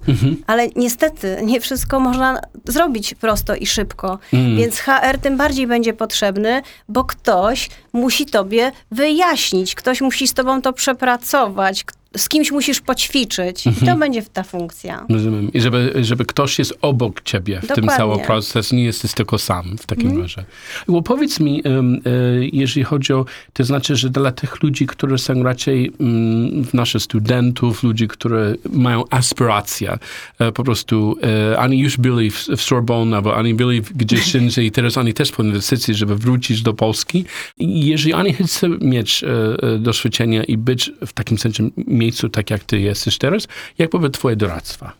ale 0.47 0.67
niestety 0.75 1.37
nie 1.43 1.61
wszystko 1.61 1.99
można 1.99 2.39
zrobić 2.67 3.13
prosto 3.13 3.55
i 3.55 3.65
szybko. 3.65 4.19
Więc 4.57 4.79
HR 4.79 5.17
tym 5.21 5.37
bardziej 5.37 5.67
będzie 5.67 5.93
potrzebny, 5.93 6.61
bo 6.89 7.03
ktoś 7.03 7.69
musi 7.93 8.25
tobie 8.25 8.71
wyjaśnić, 8.91 9.75
ktoś 9.75 10.01
musi 10.01 10.27
z 10.27 10.33
tobą 10.33 10.61
to 10.61 10.73
przepracować, 10.73 11.85
z 12.17 12.29
kimś 12.29 12.51
musisz 12.51 12.81
poćwiczyć. 12.81 13.67
I 13.67 13.85
to 13.85 13.95
będzie 13.95 14.23
ta 14.23 14.43
funkcja. 14.43 15.05
Rozumiem. 15.09 15.53
I 15.53 15.61
żeby, 15.61 15.93
żeby 16.01 16.25
ktoś 16.25 16.59
jest 16.59 16.73
obok 16.81 17.21
ciebie 17.21 17.57
w 17.57 17.67
tym 17.67 17.67
Dokładnie. 17.67 17.97
całym 17.97 18.19
procesie, 18.19 18.75
nie 18.75 18.83
jesteś 18.83 19.13
tylko 19.13 19.37
sam 19.37 19.77
w 19.77 19.85
takim 19.85 20.21
razie. 20.21 20.45
Bo 20.87 21.01
powiedz 21.01 21.39
mi, 21.39 21.61
e, 21.65 21.69
jeżeli 22.53 22.83
chodzi 22.83 23.13
o, 23.13 23.25
to 23.53 23.63
znaczy, 23.63 23.95
że 23.95 24.09
dla 24.09 24.31
tych 24.31 24.63
ludzi, 24.63 24.87
którzy 24.87 25.17
są 25.17 25.43
raczej 25.43 25.89
um, 25.89 26.65
naszych 26.73 27.03
studentów, 27.03 27.83
ludzi, 27.83 28.07
którzy 28.07 28.57
mają 28.73 29.03
aspiracje, 29.09 29.97
e, 30.39 30.51
po 30.51 30.63
prostu 30.63 31.17
e, 31.53 31.59
oni 31.59 31.79
już 31.79 31.97
byli 31.97 32.31
w, 32.31 32.47
w 32.47 32.61
Sorbonne, 32.61 33.17
albo 33.17 33.35
oni 33.35 33.53
byli 33.53 33.81
w- 33.81 33.93
gdzieś 33.93 34.35
indziej, 34.35 34.71
teraz 34.71 34.97
oni 34.97 35.13
też 35.13 35.31
po 35.31 35.43
inwestycji, 35.43 35.93
żeby 35.93 36.15
wrócić 36.15 36.61
do 36.61 36.73
Polski. 36.73 37.25
Jeżeli 37.57 38.13
oni 38.13 38.33
chcą 38.33 38.67
mieć 38.81 39.23
e, 39.23 39.27
e, 39.75 39.79
doświadczenie 39.79 40.43
i 40.43 40.57
być 40.57 40.91
w 41.05 41.13
takim 41.13 41.37
sensie 41.37 41.69
miejscu, 42.03 42.29
tak 42.29 42.49
jak 42.49 42.63
ty 42.63 42.79
jesteś 42.79 43.17
teraz, 43.17 43.47
jak 43.77 43.89
były 43.89 44.09
twoje 44.09 44.35
doradztwa? 44.35 44.93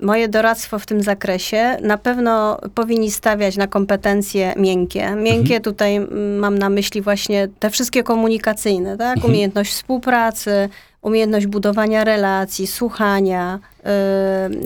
Moje 0.00 0.28
doradztwo 0.28 0.78
w 0.78 0.86
tym 0.86 1.02
zakresie 1.02 1.76
na 1.82 1.98
pewno 1.98 2.60
powinni 2.74 3.10
stawiać 3.10 3.56
na 3.56 3.66
kompetencje 3.66 4.54
miękkie. 4.56 5.10
Miękkie 5.10 5.60
tutaj 5.60 5.96
mm, 5.96 6.38
mam 6.38 6.58
na 6.58 6.68
myśli 6.68 7.00
właśnie 7.02 7.48
te 7.58 7.70
wszystkie 7.70 8.02
komunikacyjne, 8.02 8.96
tak? 8.96 9.24
Umiejętność 9.24 9.72
współpracy, 9.72 10.68
umiejętność 11.02 11.46
budowania 11.46 12.04
relacji, 12.04 12.66
słuchania, 12.66 13.58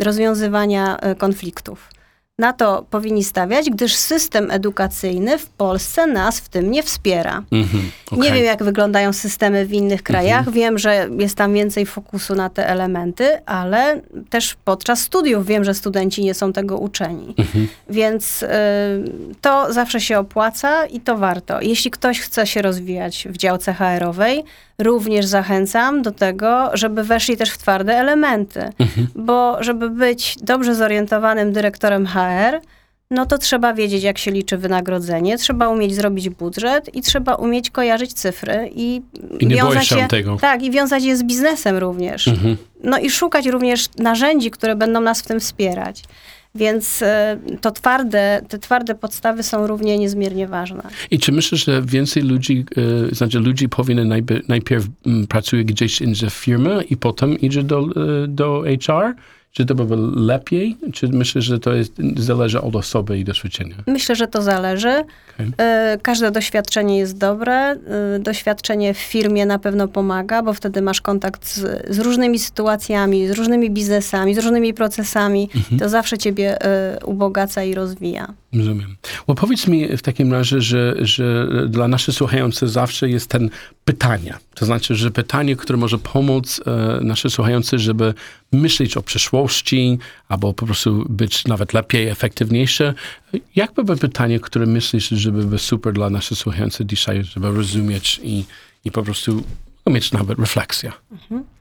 y, 0.01 0.05
rozwiązywania 0.05 0.99
y, 1.13 1.15
konfliktów. 1.15 1.89
Na 2.39 2.53
to 2.53 2.87
powinni 2.91 3.25
stawiać, 3.25 3.71
gdyż 3.71 3.97
system 3.97 4.51
edukacyjny 4.51 5.39
w 5.39 5.49
Polsce 5.49 6.07
nas 6.07 6.41
w 6.41 6.49
tym 6.49 6.71
nie 6.71 6.83
wspiera. 6.83 7.43
Mhm, 7.53 7.91
Nie 8.13 8.19
okej. 8.19 8.33
wiem, 8.33 8.45
jak 8.45 8.63
wyglądają 8.63 9.13
systemy 9.13 9.67
w 9.67 9.73
innych 9.73 10.03
krajach. 10.03 10.51
Wiem, 10.51 10.79
że 10.79 11.09
jest 11.19 11.37
tam 11.37 11.55
więcej 11.55 11.87
fokusu 11.87 12.35
na 12.35 12.51
te 12.51 12.69
elementy, 12.69 13.45
ale 13.47 14.01
też 14.31 14.57
podczas 14.65 15.01
studiów 15.01 15.47
wiem, 15.47 15.65
że 15.65 15.75
studenci 15.75 16.25
nie 16.25 16.35
są 16.35 16.53
tego 16.53 16.79
uczeni. 16.79 17.35
Więc 17.91 18.43
y, 18.43 18.47
to 19.41 19.73
zawsze 19.73 20.01
się 20.01 20.19
opłaca 20.19 20.87
i 20.87 21.01
to 21.01 21.17
warto. 21.19 21.61
Jeśli 21.61 21.91
ktoś 21.91 22.21
chce 22.21 22.47
się 22.47 22.63
rozwijać 22.63 23.27
w 23.31 23.37
działce 23.37 23.73
HR-owej, 23.75 24.45
również 24.79 25.27
zachęcam 25.27 26.03
do 26.03 26.11
tego, 26.13 26.71
żeby 26.75 27.05
weszli 27.05 27.37
też 27.37 27.51
w 27.51 27.59
twarde 27.59 27.95
elementy. 27.97 28.71
Bo 29.15 29.63
żeby 29.63 29.91
być 29.91 30.37
dobrze 30.43 30.75
zorientowanym 30.75 31.53
dyrektorem 31.53 32.07
HR, 32.07 32.22
no 33.13 33.27
to 33.27 33.39
trzeba 33.39 33.75
wiedzieć, 33.75 34.03
jak 34.03 34.19
się 34.19 34.31
liczy 34.31 34.59
wynagrodzenie, 34.59 35.39
trzeba 35.39 35.69
umieć 35.69 35.95
zrobić 35.95 36.29
budżet 36.29 36.95
i 36.95 37.03
trzeba 37.03 37.35
umieć 37.35 37.71
kojarzyć 37.71 38.13
cyfry 38.13 38.71
i, 38.75 39.03
I 39.41 39.47
wiązać 39.47 39.87
się 39.87 39.99
je, 39.99 40.09
tego. 40.09 40.37
Tak, 40.37 40.63
i 40.63 40.71
wiązać 40.71 41.05
je 41.05 41.17
z 41.17 41.25
biznesem 41.25 41.77
również. 41.77 42.29
Mhm. 42.29 42.57
No 42.85 42.99
i 42.99 43.11
szukać 43.11 43.47
również 43.47 43.89
narzędzi, 43.99 44.51
które 44.51 44.77
będą 44.77 45.01
nas 45.01 45.23
w 45.23 45.27
tym 45.27 45.41
wspierać. 45.41 46.03
Więc 46.55 47.03
e, 47.03 47.39
to 47.61 47.71
twarde, 47.71 48.43
te 48.49 48.59
twarde 48.59 48.95
podstawy 48.95 49.43
są 49.43 49.67
równie 49.67 49.99
niezmiernie 49.99 50.47
ważne. 50.47 50.83
I 51.11 51.19
czy 51.19 51.33
myślisz, 51.33 51.65
że 51.65 51.83
więcej 51.83 52.23
ludzi, 52.23 52.65
e, 53.11 53.15
znaczy 53.15 53.39
ludzi 53.39 53.69
powinien 53.69 54.09
najpierw, 54.09 54.49
najpierw 54.49 54.87
mm, 55.07 55.27
pracuje 55.27 55.65
gdzieś 55.65 56.01
indziej 56.01 56.31
w 56.31 56.35
firmie 56.35 56.71
i 56.91 56.97
potem 56.97 57.39
idzie 57.39 57.63
do, 57.63 57.81
e, 57.81 58.29
do 58.29 58.63
HR? 58.81 59.15
Czy 59.53 59.65
to 59.67 59.75
by 59.75 59.85
było 59.85 60.11
lepiej? 60.15 60.77
Czy 60.93 61.09
myślisz, 61.09 61.45
że 61.45 61.59
to 61.59 61.73
jest, 61.73 61.93
zależy 62.17 62.61
od 62.61 62.77
osoby 62.77 63.19
i 63.19 63.25
doświadczenia? 63.25 63.75
Myślę, 63.87 64.15
że 64.17 64.27
to 64.29 64.43
zależy. 64.43 65.05
Okej. 65.35 65.51
E, 65.59 65.99
Każde 66.03 66.31
doświadczenie 66.31 66.99
jest 66.99 67.19
dobre. 67.19 67.55
E, 67.55 67.79
Doświadczenie 68.21 68.95
w 68.95 68.99
firmie 68.99 69.47
na 69.47 69.59
pewno 69.59 69.89
pomaga, 69.89 70.43
bo 70.43 70.53
wtedy 70.53 70.83
masz 70.83 71.01
kontakt 71.01 71.47
z, 71.47 71.87
z 71.95 71.99
różnymi 71.99 72.39
sytuacjami, 72.39 73.29
z 73.29 73.31
różnymi 73.31 73.71
biznesami, 73.71 74.35
z 74.35 74.39
różnymi 74.39 74.75
procesami. 74.75 75.49
To 75.79 75.89
zawsze 75.89 76.19
ciebie 76.19 76.63
e, 76.65 76.99
ubogaca 77.05 77.63
i 77.65 77.75
rozwija. 77.75 78.35
Rozumiem. 78.53 78.97
Bo 79.27 79.35
powiedz 79.35 79.67
mi 79.67 79.97
w 79.97 80.03
takim 80.03 80.33
razie, 80.33 80.61
że, 80.61 80.95
że 81.01 81.49
dla 81.69 81.89
naszych 81.89 82.15
słuchających 82.15 82.69
zawsze 82.69 83.09
jest 83.09 83.29
ten 83.29 83.51
pytanie. 83.85 84.35
To 84.55 84.67
znaczy, 84.67 84.95
że 84.95 85.11
pytanie, 85.11 85.57
które 85.57 85.79
może 85.79 85.99
pomóc 85.99 86.61
e, 86.67 87.01
naszym 87.05 87.31
słuchającym, 87.31 87.79
żeby 87.79 88.15
myśleć 88.53 88.97
o 88.97 89.03
przyszłości, 89.03 89.99
albo 90.29 90.55
po 90.55 90.67
prostu 90.67 91.07
być 91.09 91.45
nawet 91.45 91.73
lepiej, 91.73 92.09
efektywniejsze. 92.09 92.95
Jak 93.57 93.75
by 93.75 93.85
było 93.85 93.99
pytanie, 93.99 94.41
które 94.41 94.67
myślisz, 94.67 95.09
żeby 95.09 95.45
było 95.45 95.59
super 95.59 95.93
dla 95.93 96.11
naszych 96.11 96.39
słuchających 96.39 96.87
dzisiaj, 96.87 97.25
żeby 97.25 97.53
rozumieć 97.53 98.21
i, 98.25 98.45
i 98.85 98.91
po 98.91 99.03
prostu 99.03 99.45
mieć 99.87 100.13
nawet 100.13 100.39
refleksję? 100.39 100.93
E, 101.33 101.52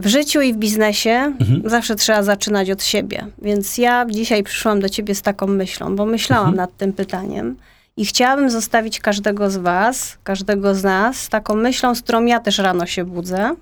W 0.00 0.06
życiu 0.06 0.40
i 0.40 0.52
w 0.52 0.56
biznesie 0.56 1.32
zawsze 1.64 1.96
trzeba 1.96 2.22
zaczynać 2.22 2.70
od 2.70 2.82
siebie. 2.82 3.26
Więc 3.42 3.78
ja 3.78 4.06
dzisiaj 4.08 4.42
przyszłam 4.42 4.80
do 4.80 4.88
ciebie 4.88 5.14
z 5.14 5.22
taką 5.22 5.46
myślą, 5.46 5.96
bo 5.96 6.06
myślałam 6.06 6.54
nad 6.54 6.76
tym 6.76 6.92
pytaniem. 6.92 7.56
I 7.96 8.06
chciałabym 8.06 8.50
zostawić 8.50 9.00
każdego 9.00 9.50
z 9.50 9.56
was, 9.56 10.18
każdego 10.24 10.74
z 10.74 10.84
nas, 10.84 11.28
taką 11.28 11.54
myślą, 11.54 11.94
z 11.94 12.02
którą 12.02 12.24
ja 12.24 12.40
też 12.40 12.58
rano 12.58 12.86
się 12.86 13.04
budzę 13.04 13.54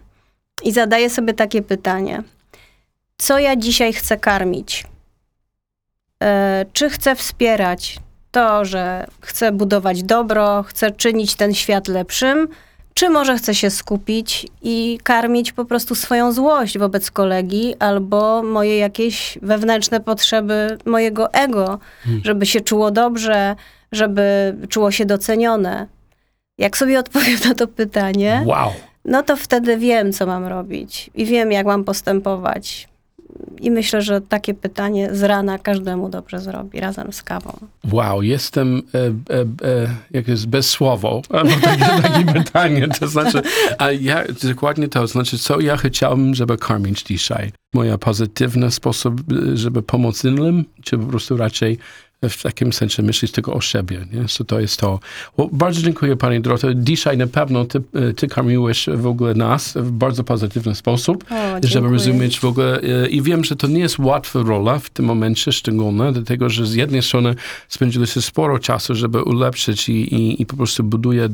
i 0.64 0.72
zadaję 0.72 1.11
sobie 1.11 1.34
takie 1.34 1.62
pytanie. 1.62 2.22
Co 3.16 3.38
ja 3.38 3.56
dzisiaj 3.56 3.92
chcę 3.92 4.16
karmić? 4.16 4.87
E, 6.22 6.66
czy 6.72 6.90
chcę 6.90 7.14
wspierać 7.14 7.98
to, 8.30 8.64
że 8.64 9.06
chcę 9.20 9.52
budować 9.52 10.02
dobro, 10.02 10.62
chcę 10.62 10.90
czynić 10.90 11.34
ten 11.34 11.54
świat 11.54 11.88
lepszym, 11.88 12.48
czy 12.98 13.11
może 13.11 13.37
chcę 13.37 13.54
się 13.54 13.70
skupić 13.70 14.46
i 14.62 14.98
karmić 15.02 15.52
po 15.52 15.64
prostu 15.64 15.94
swoją 15.94 16.32
złość 16.32 16.78
wobec 16.78 17.11
kolegi 17.11 17.74
albo 17.78 18.42
moje 18.42 18.78
jakieś 18.78 19.38
wewnętrzne 19.42 20.00
potrzeby 20.00 20.78
mojego 20.84 21.32
ego, 21.32 21.78
żeby 22.24 22.46
się 22.46 22.61
czuło 22.61 22.90
dobrze, 22.90 23.56
żeby 23.92 24.56
czuło 24.68 24.90
się 24.90 25.04
docenione. 25.06 25.87
Jak 26.58 26.76
sobie 26.76 26.98
odpowiem 26.98 27.38
na 27.48 27.54
to 27.54 27.66
pytanie, 27.66 28.42
Wow! 28.46 28.70
no 29.04 29.22
to 29.22 29.37
wtedy 29.37 29.76
wiem, 29.76 30.12
co 30.12 30.26
mam 30.26 30.46
robić 30.46 31.11
i 31.14 31.24
wiem, 31.24 31.52
jak 31.52 31.66
mam 31.66 31.84
postępować. 31.84 32.88
I 33.61 33.70
myślę, 33.70 34.03
że 34.03 34.20
takie 34.20 34.55
pytanie 34.55 35.14
z 35.14 35.22
rana 35.22 35.59
każdemu 35.59 36.09
dobrze 36.09 36.40
zrobi, 36.40 36.81
razem 36.81 37.12
z 37.12 37.22
kawą. 37.22 37.53
Wow, 37.92 38.22
jestem, 38.22 38.83
e, 38.94 38.98
e, 38.98 39.40
e, 39.40 39.88
jak 40.11 40.29
jest, 40.29 40.46
bez 40.46 40.68
słowo, 40.68 41.22
albo 41.31 41.51
takie, 41.62 42.03
takie 42.03 42.33
pytanie, 42.33 42.88
to 43.01 43.09
znaczy, 43.09 43.42
a 43.79 43.90
ja, 43.90 44.24
dokładnie 44.42 44.88
to, 44.88 45.07
znaczy, 45.07 45.38
co 45.38 45.61
ja 45.61 45.77
chciałbym, 45.77 46.35
żeby 46.35 46.57
karmić 46.57 47.03
dzisiaj? 47.03 47.53
Moja 47.74 47.98
pozytywny 47.98 48.70
sposób, 48.70 49.20
żeby 49.55 49.83
pomóc 49.83 50.24
innym, 50.24 50.64
czy 50.83 50.98
po 50.98 51.07
prostu 51.07 51.37
raczej 51.37 51.79
w 52.22 52.42
takim 52.42 52.72
sensie 52.72 53.02
myśleć 53.02 53.33
tylko 53.33 53.54
o 53.54 53.61
siebie, 53.61 54.07
nie? 54.12 54.28
So 54.28 54.44
to 54.44 54.61
jest 54.61 54.81
to. 54.81 55.00
Well, 55.38 55.48
bardzo 55.52 55.83
dziękuję 55.83 56.16
Pani 56.16 56.40
Doroto. 56.40 56.74
Dzisiaj 56.74 57.16
na 57.16 57.26
pewno 57.26 57.64
ty, 57.64 57.83
ty 58.16 58.28
karmiłeś 58.28 58.87
w 58.94 59.07
ogóle 59.07 59.35
nas 59.35 59.74
w 59.76 59.90
bardzo 59.90 60.24
pozytywny 60.24 60.74
sposób. 60.74 61.24
O, 61.31 61.35
żeby 61.62 61.88
rozumieć 61.88 62.40
w 62.40 62.44
ogóle. 62.44 62.81
e, 62.81 63.09
I 63.09 63.22
wiem, 63.22 63.44
że 63.44 63.57
to 63.57 63.66
nie 63.66 63.81
jest 63.81 63.98
łatwa 63.98 64.42
rola 64.42 64.78
w 64.78 64.90
tym 64.90 65.04
momencie 65.04 65.52
szczególnie, 65.52 66.12
dlatego 66.12 66.51
że 66.51 66.66
z 66.66 66.74
jednej 66.74 67.03
strony 67.03 67.34
spędziliście 67.68 68.22
sporo 68.22 68.59
czasu, 68.59 68.95
żeby 68.95 69.22
ulepszyć 69.22 69.88
i, 69.88 70.14
i, 70.14 70.42
i 70.42 70.47
po 70.47 70.57
prostu 70.57 70.84
buduje 70.84 71.28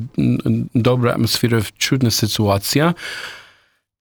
dobrą 0.75 1.11
atmosferę 1.11 1.63
w 1.63 1.73
trudnych 1.73 2.15
sytuacjach. 2.15 2.95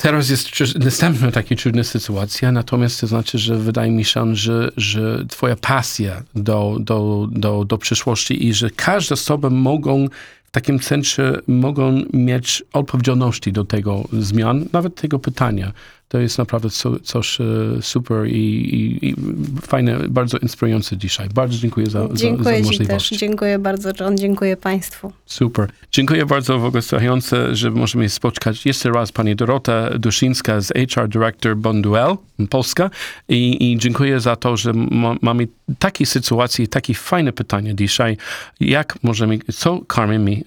Teraz 0.04 0.30
jest 0.30 0.50
następna 0.80 1.32
taka 1.32 1.56
trudna 1.56 1.84
sytuacja, 1.84 2.52
natomiast 2.52 3.02
to 3.02 3.08
znaczy, 3.08 3.38
że 3.38 3.58
wydaje 3.58 3.92
mi 3.92 4.06
się, 4.06 4.36
że, 4.36 4.72
że 4.78 5.26
twoja 5.30 5.56
pasja 5.56 6.24
do, 6.36 6.78
do, 6.80 7.28
do, 7.32 7.66
do 7.66 7.78
przyszłości 7.78 8.48
i 8.48 8.54
że 8.54 8.70
każda 8.70 9.14
osoba 9.14 9.50
mogą 9.50 10.08
takim 10.54 10.80
centrum 10.80 11.28
mogą 11.48 12.02
mieć 12.14 12.64
odpowiedzialności 12.74 13.52
do 13.52 13.66
tego 13.66 14.04
zmian, 14.12 14.66
nawet 14.74 14.96
tego 14.96 15.20
pytania. 15.20 15.72
To 16.08 16.20
jest 16.20 16.38
naprawdę 16.38 16.70
co, 16.70 17.00
coś 17.00 17.42
e, 17.42 17.44
super 17.82 18.28
i, 18.28 18.32
i, 18.32 19.10
i 19.10 19.16
fajne, 19.62 20.00
bardzo 20.10 20.38
inspirujące 20.38 20.98
dzisiaj. 20.98 21.30
Bardzo 21.34 21.58
dziękuję 21.58 21.88
za, 21.90 22.08
za, 22.08 22.16
Dziękuję 22.16 22.46
za 22.46 22.52
Ci 22.56 22.62
też. 22.62 22.66
możliwość. 22.66 23.10
Dziękuję 23.10 23.60
bardzo, 23.60 23.90
John. 24.00 24.18
Dziękuję 24.18 24.58
Państwu. 24.58 25.12
Super. 25.26 25.70
Dziękuję 25.92 26.26
bardzo 26.26 26.60
w 26.60 26.66
ogóle 26.66 26.82
słuchające, 26.82 27.56
że 27.56 27.72
możemy 27.72 28.10
spotkać 28.10 28.66
jeszcze 28.66 28.90
raz 28.92 29.12
pani 29.12 29.36
Dorota 29.36 29.90
Duszyńska 30.00 30.62
z 30.62 30.74
HR 30.94 31.10
Director 31.10 31.58
Bonduel 31.58 32.16
Polska 32.50 32.90
i, 33.30 33.72
i 33.72 33.78
dziękuję 33.78 34.20
za 34.20 34.36
to, 34.36 34.58
że 34.58 34.74
ma, 34.74 35.16
mamy 35.22 35.48
takie 35.80 36.06
sytuacje, 36.06 36.68
takie 36.68 36.94
fajne 36.94 37.32
pytania 37.32 37.74
dzisiaj, 37.74 38.18
jak 38.60 39.04
możemy, 39.04 39.40
co 39.54 39.82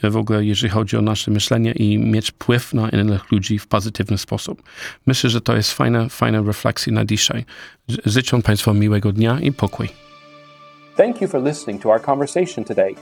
w 0.03 0.17
ogóle, 0.17 0.45
jeżeli 0.45 0.71
chodzi 0.71 0.97
o 0.97 1.03
nasze 1.03 1.31
myślenie 1.31 1.73
i 1.73 1.99
mieć 1.99 2.31
wpływ 2.31 2.75
na 2.75 2.89
innych 2.89 3.33
ludzi 3.33 3.59
w 3.59 3.67
pozytywny 3.67 4.19
sposób. 4.19 4.63
Myślę, 5.07 5.31
że 5.31 5.41
to 5.41 5.57
jest 5.57 5.73
fajna, 5.73 6.09
fajna 6.09 6.43
refleksja 6.47 6.93
na 6.93 7.05
dzisiaj. 7.05 7.45
Życzę 8.05 8.43
Państwu 8.43 8.75
miłego 8.75 9.13
dnia 9.13 9.41
i 9.41 9.53
pokój. 9.53 9.89
Thank 10.97 11.21
you 11.21 11.29
for 11.29 11.43
listening 11.43 11.83
to 11.83 11.89
our 11.89 12.03
conversation 12.03 12.65
today. 12.65 12.95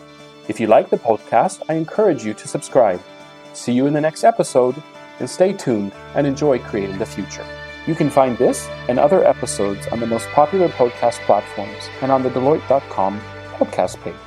If 0.49 0.63
you 0.63 0.77
like 0.77 0.91
the 0.91 0.99
podcast, 0.99 1.63
I 1.71 1.73
encourage 1.73 2.25
you 2.25 2.35
to 2.35 2.49
subscribe. 2.49 2.99
See 3.53 3.73
you 3.73 3.87
in 3.87 3.95
the 3.95 4.01
next 4.01 4.25
episode, 4.25 4.77
and 5.21 5.31
stay 5.31 5.55
tuned 5.55 5.93
and 6.15 6.27
enjoy 6.27 6.59
creating 6.59 6.99
the 6.99 7.07
future. 7.07 7.47
You 7.87 7.95
can 7.95 8.11
find 8.11 8.37
this 8.39 8.69
and 8.89 8.99
other 8.99 9.25
episodes 9.25 9.87
on 9.93 10.01
the 10.01 10.07
most 10.07 10.27
popular 10.35 10.69
podcast 10.69 11.21
platforms 11.27 11.89
and 12.03 12.11
on 12.11 12.23
the 12.23 12.31
Deloitte.com 12.31 13.21
podcast 13.59 14.03
page. 14.03 14.24